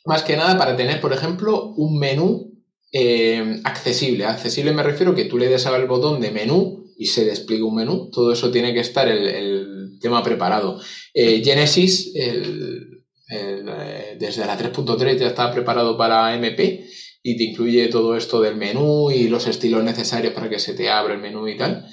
[0.05, 2.51] más que nada para tener, por ejemplo, un menú
[2.93, 4.25] eh, accesible.
[4.25, 7.77] Accesible me refiero que tú le des al botón de menú y se despliegue un
[7.77, 8.11] menú.
[8.11, 10.79] Todo eso tiene que estar el, tema preparado.
[11.13, 16.87] Eh, Genesis, el, eh, desde la 3.3 ya está preparado para MP
[17.23, 20.91] y te incluye todo esto del menú y los estilos necesarios para que se te
[20.91, 21.87] abra el menú y tal.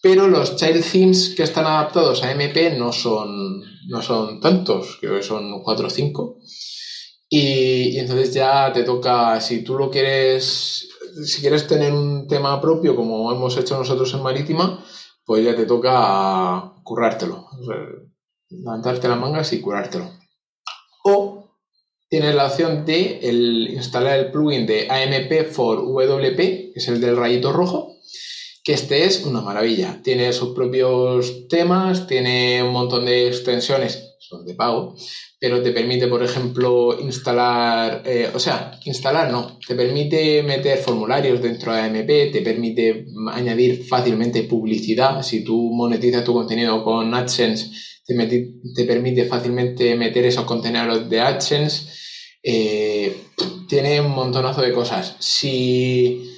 [0.00, 5.16] Pero los child themes que están adaptados a MP no son, no son tantos, creo
[5.16, 6.38] que son 4 o 5.
[7.28, 10.88] Y, entonces ya te toca, si tú lo quieres,
[11.24, 14.84] si quieres tener un tema propio como hemos hecho nosotros en Marítima,
[15.24, 17.48] pues ya te toca currártelo.
[18.50, 20.10] levantarte las mangas y curártelo.
[21.04, 21.44] O
[22.08, 23.20] tienes la opción de
[23.72, 27.96] instalar el plugin de AMP for WP, que es el del rayito rojo,
[28.62, 30.00] que este es una maravilla.
[30.02, 34.94] Tiene sus propios temas, tiene un montón de extensiones, son de pago,
[35.38, 41.42] pero te permite, por ejemplo, instalar, eh, o sea, instalar no, te permite meter formularios
[41.42, 45.22] dentro de AMP, te permite añadir fácilmente publicidad.
[45.22, 47.70] Si tú monetizas tu contenido con AdSense,
[48.06, 51.92] te, permite fácilmente meter esos contenidos de AdSense.
[52.42, 53.16] Eh,
[53.68, 55.16] tiene un montonazo de cosas.
[55.18, 56.30] Si,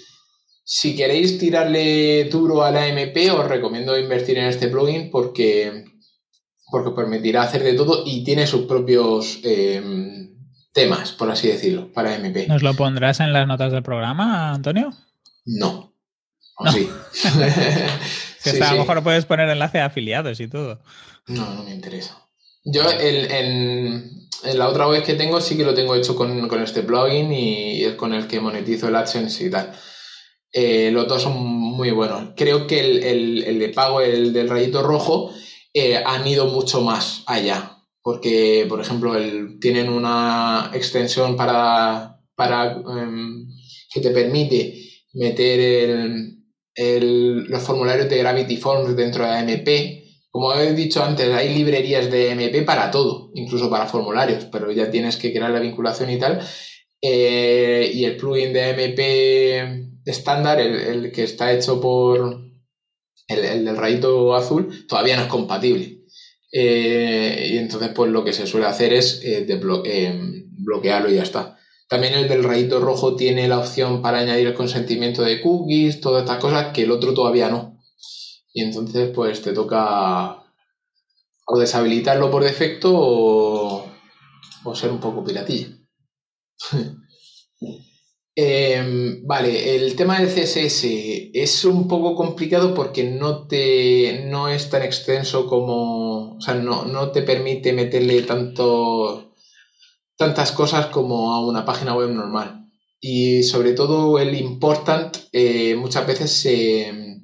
[0.65, 5.85] si queréis tirarle duro a la AMP, os recomiendo invertir en este plugin porque,
[6.71, 9.83] porque permitirá hacer de todo y tiene sus propios eh,
[10.73, 12.49] temas, por así decirlo, para AMP.
[12.49, 14.93] ¿Nos lo pondrás en las notas del programa, Antonio?
[15.45, 15.95] No.
[16.73, 16.89] Sí.
[18.63, 20.81] a lo mejor puedes poner enlace a afiliados y todo.
[21.27, 22.27] No, no me interesa.
[22.65, 27.33] Yo en, la otra web que tengo sí que lo tengo hecho con, este plugin
[27.33, 29.73] y es con el que monetizo el AdSense y tal.
[30.53, 32.31] Eh, los dos son muy buenos.
[32.37, 35.33] Creo que el, de pago, el del rayito rojo,
[35.77, 37.73] eh, han ido mucho más allá.
[38.03, 43.49] Porque, por ejemplo, el, tienen una extensión para, para em,
[43.93, 44.81] que te permite
[45.15, 46.11] meter
[46.79, 49.69] los formularios de Gravity Forms dentro de AMP
[50.37, 54.91] como he dicho antes, hay librerías de MP para todo, incluso para formularios, pero ya
[54.91, 56.41] tienes que crear la vinculación y tal.
[57.01, 62.39] Eh, y el plugin de MP estándar, el, que está hecho por
[63.29, 66.01] el, del rayito azul, todavía no es compatible.
[66.53, 69.47] Eh, y entonces, pues lo que se suele hacer es eh,
[70.59, 71.59] bloquearlo y ya está.
[71.89, 76.23] También el del rayito rojo tiene la opción para añadir el consentimiento de cookies, todas
[76.23, 77.77] estas cosas que el otro todavía no
[78.57, 80.43] y entonces pues te toca
[81.47, 83.85] o deshabilitarlo por defecto o,
[84.75, 85.69] ser un poco piratilla.
[88.39, 90.85] Em, vale, el tema del CSS
[91.33, 97.11] es un poco complicado porque no, te, no es tan extenso como, o sea, no,
[97.13, 99.33] te permite meterle tanto,
[100.19, 102.67] tantas cosas como a una página web normal.
[103.01, 107.23] Y sobre todo el important eh, muchas veces se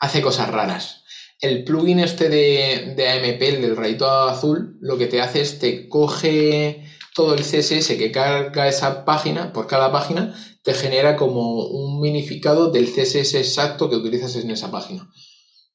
[0.00, 1.04] hace cosas raras.
[1.40, 5.58] El plugin este de, de AMP, el del rayito azul, lo que te hace es
[5.58, 11.66] te coge todo el CSS que carga esa página, por cada página, te genera como
[11.66, 15.10] un minificado del CSS exacto que utilizas en esa página.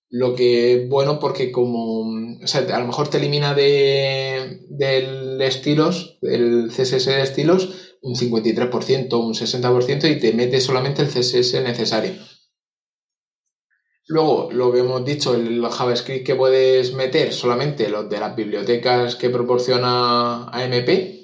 [0.09, 2.01] Lo que, bueno, porque como,
[2.41, 8.15] o sea, a lo mejor te elimina de, del estilos, del CSS de estilos, un
[8.15, 12.13] 53%, un 60% y te mete solamente el CSS necesario.
[14.09, 19.17] Luego, lo que hemos dicho, el JavaScript que puedes meter, solamente los de las bibliotecas
[19.17, 21.16] que proporciona AMP,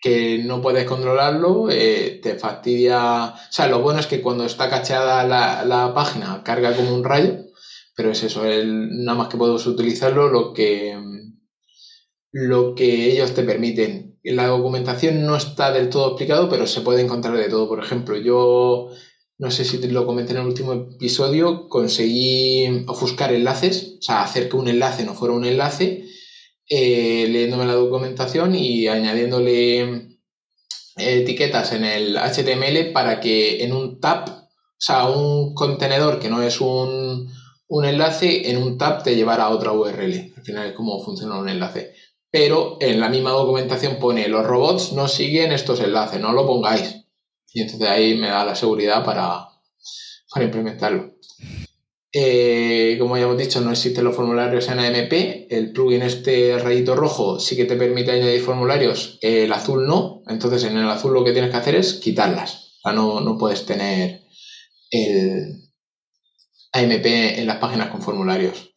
[0.00, 3.26] que no puedes controlarlo, eh, te fastidia.
[3.26, 7.36] O sea, lo bueno es que cuando está cacheada la, página carga como un rayo,
[7.96, 10.96] pero es eso, el, nada más que puedes utilizarlo lo que,
[12.32, 14.18] lo que ellos te permiten.
[14.22, 17.68] La documentación no está del todo explicado, pero se puede encontrar de todo.
[17.68, 18.90] Por ejemplo, yo
[19.38, 24.22] no sé si te lo comenté en el último episodio, conseguí ofuscar enlaces, o sea,
[24.22, 26.07] hacer que un enlace no fuera un enlace,
[26.68, 30.18] eh, leyéndome la documentación y añadiéndole
[30.96, 36.42] etiquetas en el HTML para que en un tab, o sea, un contenedor que no
[36.42, 37.32] es un,
[37.68, 40.34] un enlace, en un tab te llevara a otra URL.
[40.36, 41.94] Al final es como funciona un enlace.
[42.30, 47.06] Pero en la misma documentación pone los robots no siguen estos enlaces, no lo pongáis.
[47.52, 49.48] Y entonces ahí me da la seguridad para,
[50.32, 51.17] para implementarlo.
[52.12, 55.46] Eh, como ya hemos dicho, no existen los formularios en AMP.
[55.50, 60.22] El plugin este rayito rojo sí que te permite añadir formularios, el azul no.
[60.26, 62.76] Entonces en el azul lo que tienes que hacer es quitarlas.
[62.78, 64.22] O sea, no, no puedes tener
[64.90, 65.70] el
[66.72, 68.70] AMP en las páginas con formularios.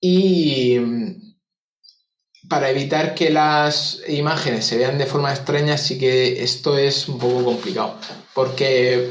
[0.00, 0.78] Y
[2.48, 7.18] para evitar que las imágenes se vean de forma extraña, sí que esto es un
[7.18, 7.98] poco complicado,
[8.34, 9.10] porque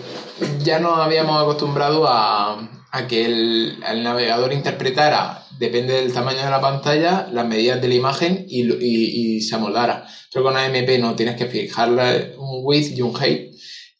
[0.63, 2.69] ya no habíamos acostumbrado a,
[3.07, 8.45] que el, navegador interpretara, depende del tamaño de la pantalla, las medidas de la imagen
[8.47, 10.07] y, se amoldara.
[10.31, 13.53] Pero con AMP no, tienes que fijarle un width y un height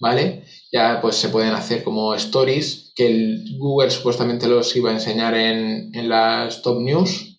[0.00, 0.44] ¿vale?
[0.72, 5.90] Ya pues se pueden hacer como stories, que Google supuestamente los iba a enseñar en,
[5.94, 7.34] en las top news,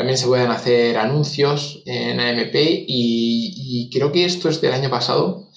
[0.00, 5.50] también se pueden hacer anuncios en AMP y, creo que esto es del año pasado,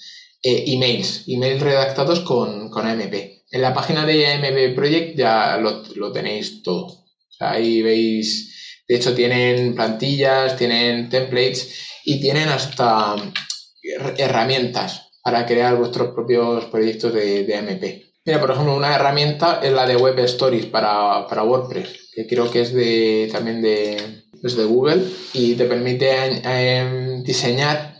[0.44, 3.14] eh, emails, emails redactados con, AMP.
[3.50, 7.04] En la página de AMP Project ya lo, tenéis todo.
[7.40, 13.16] ahí veis, de hecho tienen plantillas, tienen templates y tienen hasta
[14.18, 17.84] herramientas para crear vuestros propios proyectos de, de AMP.
[18.26, 22.50] Mira, por ejemplo, una herramienta es la de Web Stories para, para WordPress, que creo
[22.50, 25.02] que es de, también de, desde Google
[25.32, 26.10] y te permite
[26.44, 27.93] em, diseñar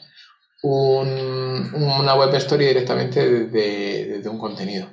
[0.65, 4.89] una web story directamente desde, un contenido.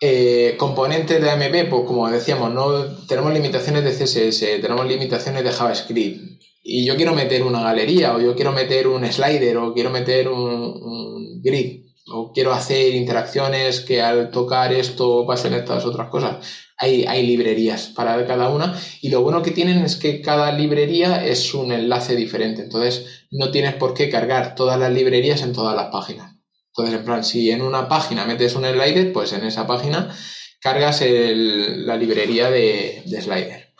[0.00, 5.50] Eh, componentes de AMP, pues como decíamos, no tenemos limitaciones de CSS, tenemos limitaciones de
[5.50, 6.40] JavaScript.
[6.62, 10.28] Y yo quiero meter una galería, o yo quiero meter un slider, o quiero meter
[10.28, 16.44] un grid o quiero hacer interacciones que al tocar esto pasen estas otras cosas.
[16.82, 21.52] Hay, librerías para cada una y lo bueno que tienen es que cada librería es
[21.52, 25.90] un enlace diferente, entonces no tienes por qué cargar todas las librerías en todas las
[25.90, 26.36] páginas.
[26.68, 30.16] Entonces, en plan, si en una página metes un slider, pues en esa página
[30.60, 33.74] cargas la librería de, de slider.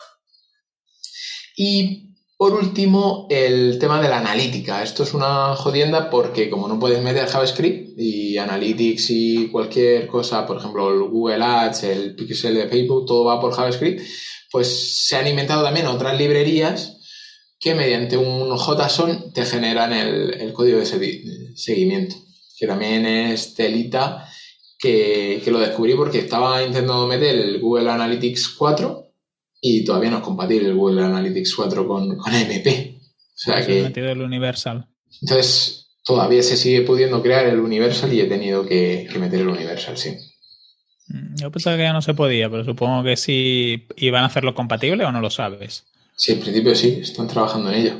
[1.55, 2.10] Y
[2.41, 4.81] por último, el tema de la analítica.
[4.81, 10.47] Esto es una jodienda porque como no puedes meter JavaScript y Analytics y cualquier cosa,
[10.47, 14.01] por ejemplo, el Google Ads, el Pixel de Facebook, todo va por JavaScript,
[14.49, 16.97] pues se han inventado también otras librerías
[17.59, 22.15] que mediante un JSON te generan el, código de seguimiento,
[22.57, 24.27] que también es telita
[24.79, 29.10] que, que lo descubrí porque estaba intentando meter el Google Analytics 4
[29.61, 32.67] y todavía no es compatible el Google Analytics 4 con, con AMP.
[32.67, 33.83] O sea que.
[33.83, 34.87] metido el Universal.
[35.21, 39.97] Entonces, todavía se sigue pudiendo crear el Universal y he tenido que, meter el Universal,
[39.97, 40.17] sí.
[41.07, 44.55] Mm, yo pensaba que ya no se podía, pero supongo que sí iban a hacerlo
[44.55, 45.85] compatible o no lo sabes.
[46.15, 47.93] Sí, en principio sí, están trabajando en ello.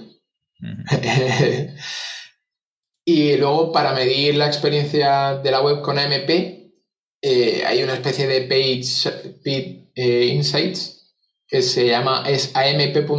[3.05, 6.29] y luego, para medir la experiencia de la web con AMP,
[7.23, 11.00] eh, hay una especie de Page Speed eh, Insights
[11.51, 13.11] que se llama es amp.dev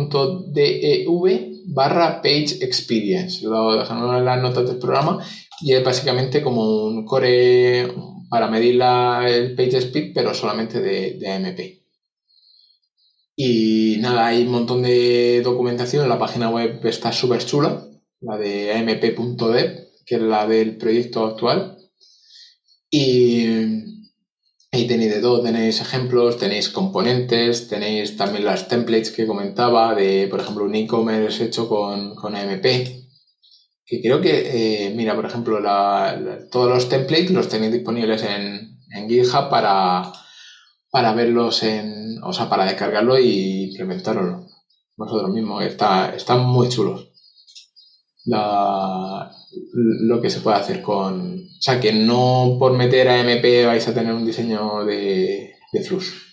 [1.67, 3.45] barra page experience.
[3.45, 5.23] Lo dejamos en las notas del programa
[5.61, 7.93] y es básicamente como un core
[8.31, 11.61] para medir la, el page speed, pero solamente de, de AMP.
[13.37, 16.09] Y nada, hay un montón de documentación.
[16.09, 17.87] La página web está súper chula,
[18.21, 21.77] la de amp.dev, que es la del proyecto actual.
[22.91, 23.45] Y
[24.75, 30.29] Ahí tenéis de todo, tenéis ejemplos, tenéis componentes, tenéis también las templates que comentaba de,
[30.31, 32.65] por ejemplo, un e-commerce hecho con, con AMP.
[33.85, 35.59] Que creo que, eh, mira, por ejemplo,
[36.51, 40.11] todos los templates los tenéis disponibles en, GitHub para,
[40.91, 44.47] para verlos en, o sea, para descargarlo y implementarlo
[44.97, 45.65] vosotros mismos.
[45.65, 47.11] Está, están muy chulos.
[49.73, 53.87] Lo que se puede hacer con, o sea, que no por meter a MP vais
[53.87, 56.33] a tener un diseño de, de flux.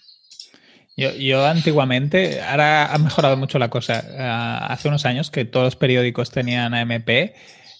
[1.17, 4.03] Yo, antiguamente, ahora ha mejorado mucho la cosa.
[4.17, 7.33] Ah, hace unos años que todos los periódicos tenían AMP, eh,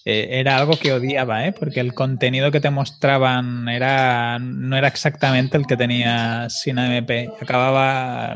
[0.04, 1.52] era algo que odiaba, ¿eh?
[1.52, 7.10] porque el contenido que te mostraban era, no era exactamente el que tenía sin AMP.
[7.40, 8.34] Acababa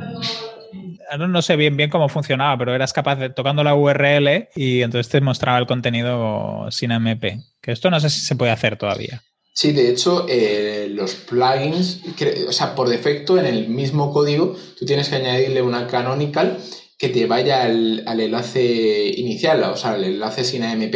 [1.18, 5.11] no sé bien bien cómo funcionaba, pero eras capaz de tocando la URL y entonces
[5.11, 7.24] te mostraba el contenido sin AMP.
[7.61, 9.22] Que esto no sé si se puede hacer todavía.
[9.55, 12.00] Sí, de hecho, eh, los plugins,
[12.48, 16.59] o sea, por defecto en el mismo código, tú tienes que añadirle una canonical
[16.98, 20.94] que te vaya al, enlace inicial, o sea, al enlace sin AMP.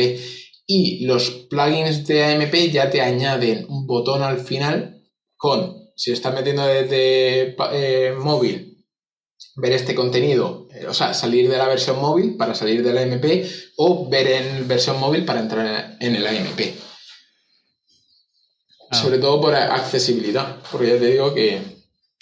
[0.67, 5.05] Y los plugins de AMP ya te añaden un botón al final
[5.37, 8.78] con, si estás metiendo desde eh, móvil,
[9.59, 13.03] ver este contenido, eh, o sea, salir de la versión móvil para salir de la
[13.03, 13.25] AMP
[13.77, 16.61] o ver en versión móvil para entrar en el AMP.
[18.91, 18.97] Ah.
[18.97, 21.61] Sobre todo por accesibilidad, porque ya te digo que...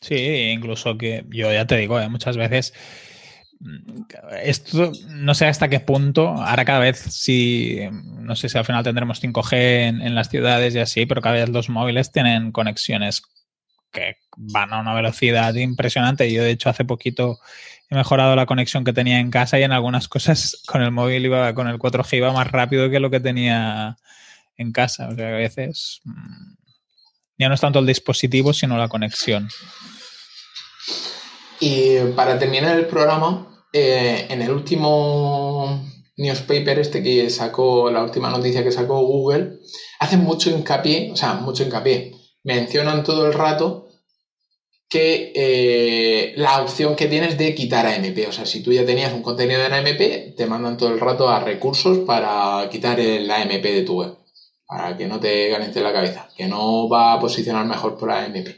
[0.00, 2.72] Sí, incluso que yo ya te digo, eh, muchas veces
[3.60, 4.04] mm,
[4.42, 8.82] esto no sé hasta qué punto, ahora cada vez sí, no sé si al final
[8.82, 9.52] tendremos 5G
[10.02, 13.22] en, las ciudades y así, pero cada vez los móviles tienen conexiones
[13.96, 16.30] que van a una velocidad impresionante.
[16.30, 17.38] Yo de hecho hace poquito
[17.88, 21.24] he mejorado la conexión que tenía en casa y en algunas cosas con el móvil
[21.24, 23.96] iba, con el 4G iba más rápido que lo que tenía
[24.56, 25.08] en casa.
[25.08, 26.54] O sea, a veces mm,
[27.38, 29.48] ya no es tanto el dispositivo, sino la conexión.
[31.58, 35.82] Y para terminar el programa, eh, en el último
[36.18, 39.58] newspaper este que sacó, la última noticia que sacó Google,
[40.00, 43.85] hacen mucho hincapié, o sea, mucho hincapié, mencionan todo el rato
[44.88, 48.28] que eh, la opción que tienes de quitar AMP.
[48.28, 51.28] O sea, si tú ya tenías un contenido en AMP, te mandan todo el rato
[51.28, 54.16] a recursos para quitar el AMP de tu web
[54.66, 58.48] para que no te caliente la cabeza, que no va a posicionar mejor por AMP.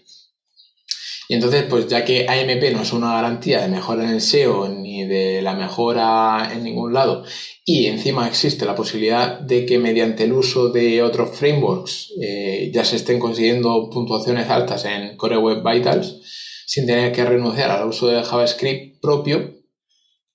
[1.30, 4.68] Y entonces, pues ya que AMP no es una garantía de mejora en el SEO
[4.68, 7.24] ni de la mejora en ningún lado,
[7.70, 12.82] y encima existe la posibilidad de que mediante el uso de otros frameworks eh, ya
[12.82, 18.06] se estén consiguiendo puntuaciones altas en Core Web Vitals, sin tener que renunciar al uso
[18.06, 19.52] de JavaScript propio,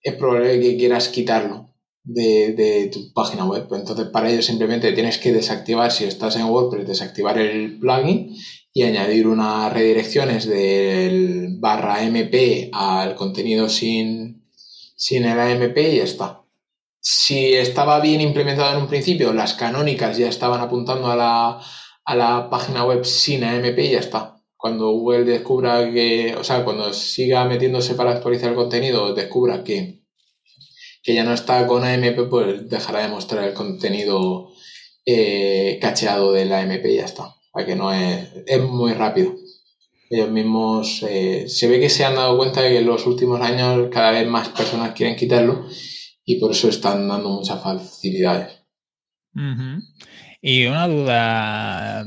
[0.04, 1.74] es probable que quieras quitarlo
[2.04, 3.66] de, tu página web.
[3.72, 8.36] Entonces, para ello simplemente tienes que desactivar, si estás en WordPress, desactivar el plugin
[8.72, 14.46] y añadir unas redirecciones del barra MP al contenido sin,
[14.96, 16.43] sin el AMP y ya está.
[17.06, 21.62] Si estaba bien implementado en un principio, las canónicas ya estaban apuntando a la,
[22.06, 24.38] a la página web sin AMP y ya está.
[24.56, 30.04] Cuando Google descubra que, o sea, cuando siga metiéndose para actualizar el contenido, descubra que
[31.04, 34.54] que ya no está con AMP, pues dejará de mostrar el contenido
[35.06, 37.36] eh, cacheado de la AMP y ya está.
[37.52, 39.36] Para que no es, es muy rápido.
[40.10, 43.42] Ellos mismos eh, se ve que se han dado cuenta de que en los últimos
[43.42, 45.66] años cada vez más personas quieren quitarlo
[46.26, 48.64] y por eso están dando muchas facilidades.
[50.42, 52.06] Y una duda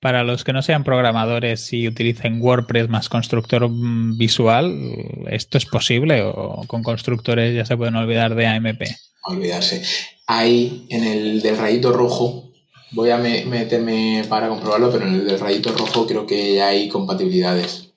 [0.00, 4.94] para los que no sean programadores y utilicen WordPress más constructor visual,
[5.30, 8.82] ¿esto es posible o con constructores ya se pueden olvidar de AMP?
[9.22, 9.82] Olvidarse.
[10.26, 12.52] Ahí, en el del rayito rojo,
[12.92, 16.88] voy a meterme para comprobarlo, pero en el del rayito rojo creo que ya hay
[16.88, 17.92] compatibilidades.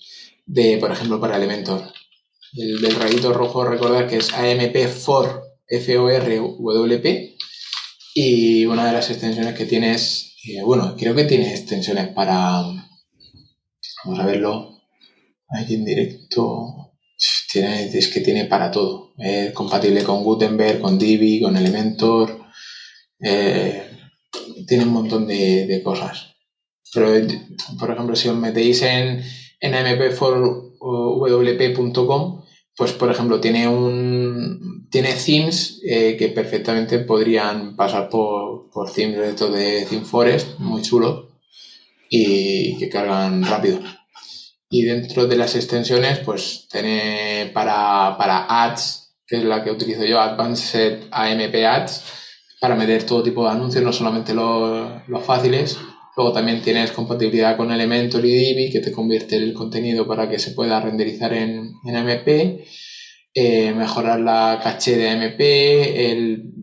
[0.45, 1.91] De, por ejemplo, para Elementor.
[2.54, 7.06] El del rayito rojo, recordar que es AMP for FORWP
[8.16, 10.28] y una de las extensiones que tiene es
[10.64, 12.64] bueno, creo que tiene extensiones para.
[14.04, 14.82] Vamos a verlo.
[15.50, 16.93] Aquí en directo.
[17.52, 19.14] Tiene, es que tiene para todo.
[19.18, 22.45] Es compatible con Gutenberg, con Divi, con Elementor.
[23.20, 23.84] Eh,
[24.68, 26.36] tiene un montón de, cosas.
[26.93, 27.12] Pero,
[27.80, 29.24] por ejemplo, si os metéis en,
[29.60, 29.74] en
[30.80, 32.43] mp4wp.com,
[32.75, 39.39] pues, por ejemplo, tiene un, tiene themes eh, que perfectamente podrían pasar por, por themes
[39.39, 41.32] de de Theme Forest, muy chulo,
[42.09, 43.80] y que cargan rápido.
[44.69, 50.05] Y dentro de las extensiones, pues tiene para, para ads, que es la que utilizo
[50.05, 52.03] yo, Advanced AMP Ads,
[52.59, 55.78] para meter todo tipo de anuncios, no solamente los, los fáciles.
[56.18, 60.39] Luego también tienes compatibilidad con Elementor y Divi, que te convierte el contenido para que
[60.39, 62.28] se pueda renderizar en, en AMP
[63.39, 66.53] eh, mejorar la caché de AMP, el,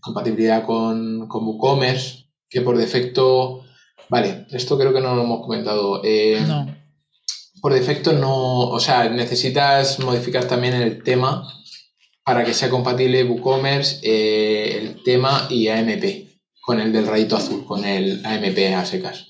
[0.00, 3.64] compatibilidad con, con WooCommerce, que por defecto,
[4.08, 6.02] vale, esto creo que no lo hemos comentado.
[6.04, 6.72] Eh, no.
[7.60, 11.52] Por defecto no, o sea, necesitas modificar también el tema
[12.22, 16.29] para que sea compatible WooCommerce, eh, el tema y AMP,
[16.70, 19.26] con el del rayito azul, con el AMP a secas.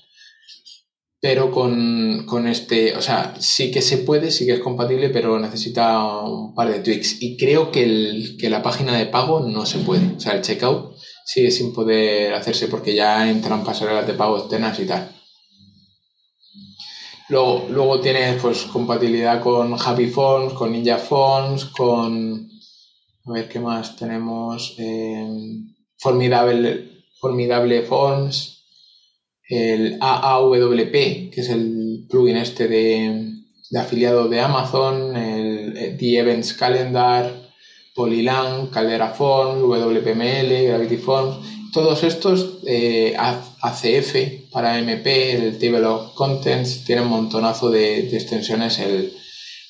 [1.19, 5.39] pero con, con, este, o sea, sí que se puede, sí que es compatible, pero
[5.39, 7.19] necesita un par de tweaks.
[7.19, 10.43] Y creo que, el, que la página de pago no se puede, o sea, el
[10.43, 15.11] checkout sigue sin poder hacerse porque ya entran pasarelas de pago externas y tal.
[17.29, 22.51] Luego, luego tienes pues compatibilidad con Happy Phones, con Ninja Phones, con
[23.25, 24.75] a ver qué más tenemos.
[24.77, 25.25] Eh,
[26.01, 28.61] Formidable, Formidable Phones
[29.51, 33.33] el AAWP, que es el plugin este de,
[33.77, 37.49] afiliado de Amazon, el, The Events Calendar,
[37.93, 41.35] Polylang, Caldera Forms, WPML, Gravity Forms,
[41.73, 48.79] todos estos eh, ACF para MP, el Table of Contents, tienen un montonazo de, extensiones,
[48.79, 49.13] el,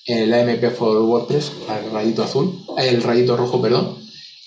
[0.05, 1.51] el, AMP for WordPress,
[1.85, 3.97] el rayito azul, el rayito rojo, perdón,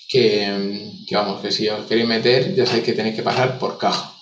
[0.07, 3.77] que, que vamos, que si os queréis meter ya sabéis que tenéis que pasar por
[3.77, 4.15] caja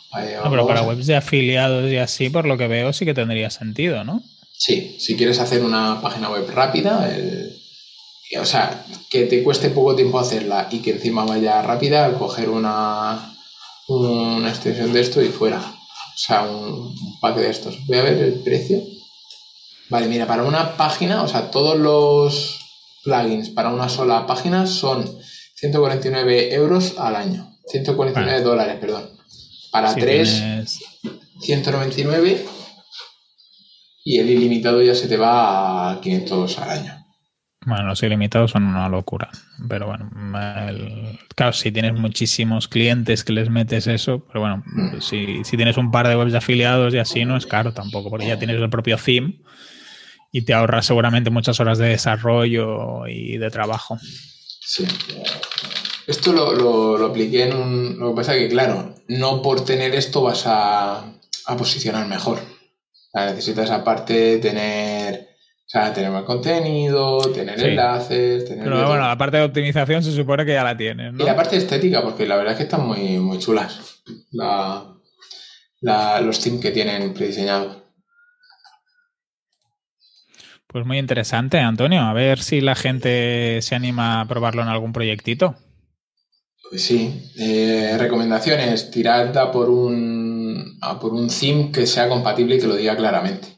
[0.43, 3.49] no, pero para webs de afiliados y así, por lo que veo, sí que tendría
[3.49, 4.21] sentido, ¿no?
[4.51, 7.09] Sí, si quieres hacer una página web rápida,
[8.39, 13.35] o sea, que te cueste poco tiempo hacerla y que encima vaya rápida, coger una,
[13.87, 15.59] una extensión de esto y fuera.
[15.59, 17.75] O sea, un, pack de estos.
[17.87, 18.81] Voy a ver el precio.
[19.89, 22.59] Vale, mira, para una página, o sea, todos los
[23.03, 25.19] plugins para una sola página son
[25.63, 27.55] 149 euros al año.
[27.67, 29.09] 149 dólares, perdón.
[29.71, 30.43] Para 3,
[31.39, 32.45] 199
[34.03, 37.05] y el ilimitado ya se te va a 500 al año.
[37.65, 39.29] Bueno, los ilimitados son una locura.
[39.69, 40.11] Pero bueno,
[41.33, 44.99] claro, si tienes muchísimos clientes que les metes eso, pero bueno, mm.
[44.99, 48.27] si, tienes un par de webs de afiliados y así no es caro tampoco, porque
[48.27, 49.39] ya tienes el propio theme
[50.29, 53.97] y te ahorras seguramente muchas horas de desarrollo y de trabajo.
[54.65, 54.85] Sí.
[56.07, 57.99] Esto lo, lo, apliqué en un...
[57.99, 61.05] Lo que pasa es que, claro, no por tener esto vas a,
[61.57, 62.39] posicionar mejor.
[63.13, 65.29] necesitas aparte tener...
[65.65, 68.65] O sea, tener más contenido, tener enlaces, tener...
[68.65, 71.23] Pero bueno, la parte de optimización se supone que ya la tienes, ¿no?
[71.23, 74.03] Y la parte estética, porque la verdad es que están muy, muy chulas
[76.21, 77.82] los themes que tienen prediseñados.
[80.73, 82.01] Pues muy interesante, Antonio.
[82.01, 85.55] A ver si la gente se anima a probarlo en algún proyectito.
[86.67, 92.59] Pues sí, eh, recomendaciones, tirad a por un, por un theme que sea compatible y
[92.59, 93.49] que lo diga claramente.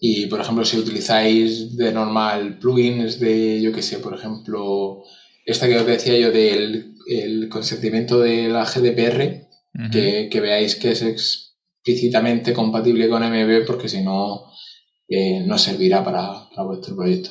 [0.00, 5.04] Y, por ejemplo, si utilizáis de normal plugins de, yo qué sé, por ejemplo,
[5.46, 9.46] esta que os decía yo del el consentimiento de la GDPR,
[9.92, 14.50] que, veáis que es explícitamente compatible con MB, porque si no,
[15.08, 17.30] eh, no servirá para, vuestro proyecto.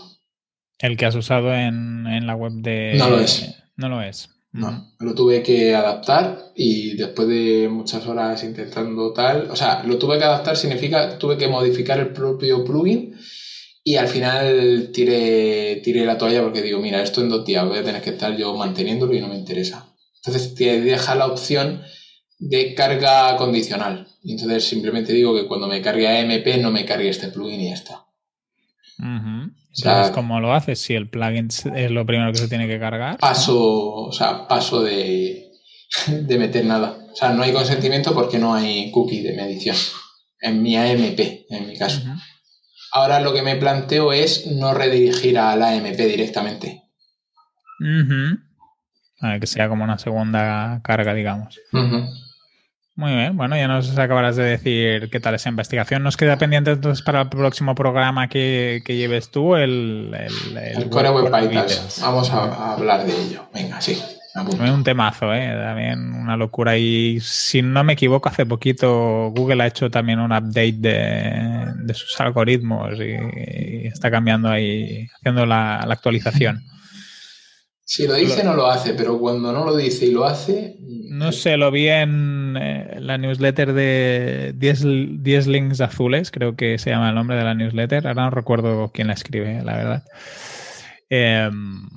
[0.80, 2.96] El que has usado en, en la web de...
[2.98, 3.56] No lo es.
[3.76, 4.30] No lo es.
[4.54, 9.98] No, lo tuve que adaptar y después de muchas horas intentando tal, o sea, lo
[9.98, 13.16] tuve que adaptar significa tuve que modificar el propio plugin
[13.84, 17.80] y al final tiré, tiré la toalla porque digo, mira, esto en dos días voy
[17.80, 19.92] a tener que estar yo manteniéndolo y no me interesa.
[20.18, 21.82] Entonces te deja la opción
[22.38, 24.08] de carga condicional.
[24.24, 27.74] Entonces simplemente digo que cuando me cargue AMP no me cargue este plugin y ya
[27.74, 28.06] está.
[29.00, 30.80] Entonces, ¿cómo lo haces?
[30.80, 33.18] Si el plugin es lo primero que se tiene que cargar.
[33.18, 35.52] Paso, o sea, paso de,
[36.08, 36.98] de meter nada.
[37.12, 39.76] O sea, no hay consentimiento porque no hay cookie de medición.
[40.40, 41.20] En mi AMP,
[41.50, 42.02] en mi caso.
[42.92, 46.84] Ahora lo que me planteo es no redirigir al AMP directamente.
[49.40, 51.60] que sea como una segunda carga, digamos.
[52.96, 56.04] Muy bien, bueno, ya nos acabarás de decir qué tal esa investigación.
[56.04, 61.32] Nos queda pendiente entonces para el próximo programa que, lleves tú, el, el, Core Web.
[62.02, 63.50] Vamos a, hablar de ello.
[63.52, 64.00] Venga, sí.
[64.36, 65.56] Un temazo, ¿eh?
[65.56, 66.78] También una locura.
[66.78, 72.20] Y si no me equivoco, hace poquito Google ha hecho también un update de, sus
[72.20, 76.64] algoritmos y, está cambiando ahí, haciendo la actualización.
[77.86, 80.78] Si lo dice, no lo hace, pero cuando no lo dice y lo hace.
[80.80, 86.92] No sé, lo vi en eh, la newsletter de 10, links azules, creo que se
[86.92, 88.08] llama el nombre de la newsletter.
[88.08, 90.04] Ahora no recuerdo quién la escribe, la verdad.
[91.10, 91.90] Em,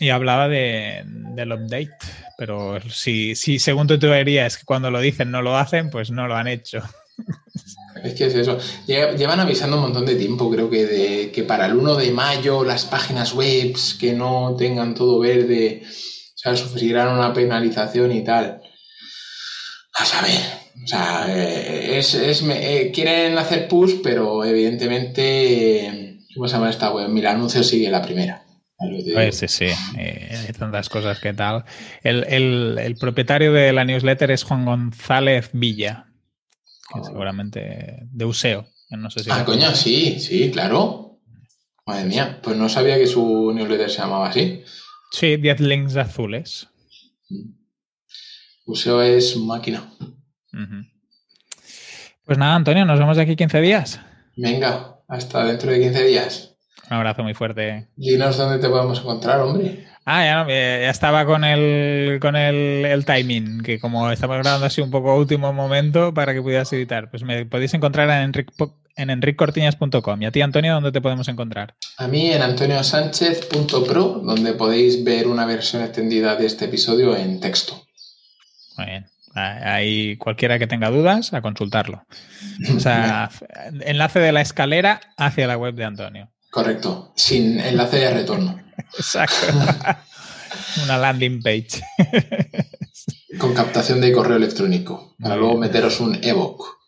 [0.00, 1.90] y hablaba de, del update,
[2.38, 6.10] pero si, si según tu teoría es que cuando lo dicen no lo hacen, pues
[6.10, 6.82] no lo han hecho.
[8.02, 8.58] Es que es eso.
[8.86, 12.64] Llevan avisando un montón de tiempo, creo que, de, que para el 1 de mayo
[12.64, 18.62] las páginas web que no tengan todo verde, o sea, sufrirán una penalización y tal.
[19.94, 20.40] A saber,
[20.84, 27.08] o sea, eh, es, eh, quieren hacer push, pero evidentemente, ¿cómo se llama esta web?
[27.08, 28.44] Mira, anuncio sigue la primera.
[29.12, 29.66] Pues sí, sí,
[29.98, 31.64] eh, hay tantas cosas que tal.
[32.04, 36.07] el propietario de la newsletter es Juan González Villa,
[36.92, 38.66] que seguramente de Useo.
[38.90, 41.20] No sé si ah, coño, sí, sí, claro.
[41.86, 44.62] Madre mía, pues no sabía que su newsletter se llamaba así.
[45.10, 46.68] Sí, 10 links azules.
[48.66, 49.90] Useo es máquina.
[52.24, 54.00] Pues nada, Antonio, nos vemos de aquí 15 días.
[54.36, 56.56] Venga, hasta dentro de 15 días.
[56.90, 57.88] Un abrazo muy fuerte.
[57.96, 59.86] Dinos dónde te podemos encontrar, hombre.
[60.10, 64.90] Ah, ya, ya estaba con el con el, timing, que como estamos grabando así un
[64.90, 67.10] poco último momento para que pudieras editar.
[67.10, 68.50] Pues me podéis encontrar en Enric,
[68.96, 70.22] en enriccortiñas.com.
[70.22, 71.74] ¿Y a ti, Antonio, dónde te podemos encontrar?
[71.98, 77.74] A mí en antoniosánchez.pro, donde podéis ver una versión extendida de este episodio en texto.
[78.78, 79.06] Muy bien.
[79.34, 82.06] Ahí cualquiera que tenga dudas, a consultarlo.
[82.74, 83.28] O sea,
[83.84, 86.30] enlace de la escalera hacia la web de Antonio.
[86.50, 88.67] Correcto, sin enlace de retorno.
[88.96, 89.46] Exacto.
[90.84, 91.82] Una landing page.
[93.38, 96.78] Con captación de correo electrónico, para luego meteros un evoc.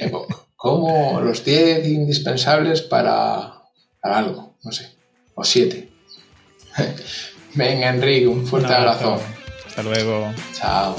[0.00, 0.48] Evoc.
[0.56, 3.62] Como los 10 indispensables para,
[4.02, 4.90] algo, no sé.
[5.34, 5.88] O 7.
[7.54, 9.20] Venga, Enrique, un fuerte abrazo.
[9.66, 10.32] Hasta luego.
[10.52, 10.96] Chao.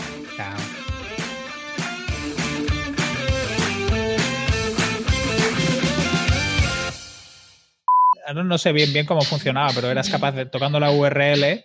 [8.33, 8.43] Chao.
[8.43, 11.63] no, sé bien bien cómo funcionaba, pero eras capaz de, tocando la URL,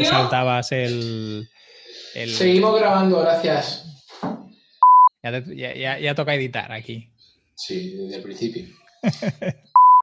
[0.00, 1.48] y saltabas el,
[2.14, 3.84] Seguimos grabando, gracias.
[5.22, 7.10] Ya, ya, ya toca editar aquí.
[7.56, 8.64] Sí, desde el principio.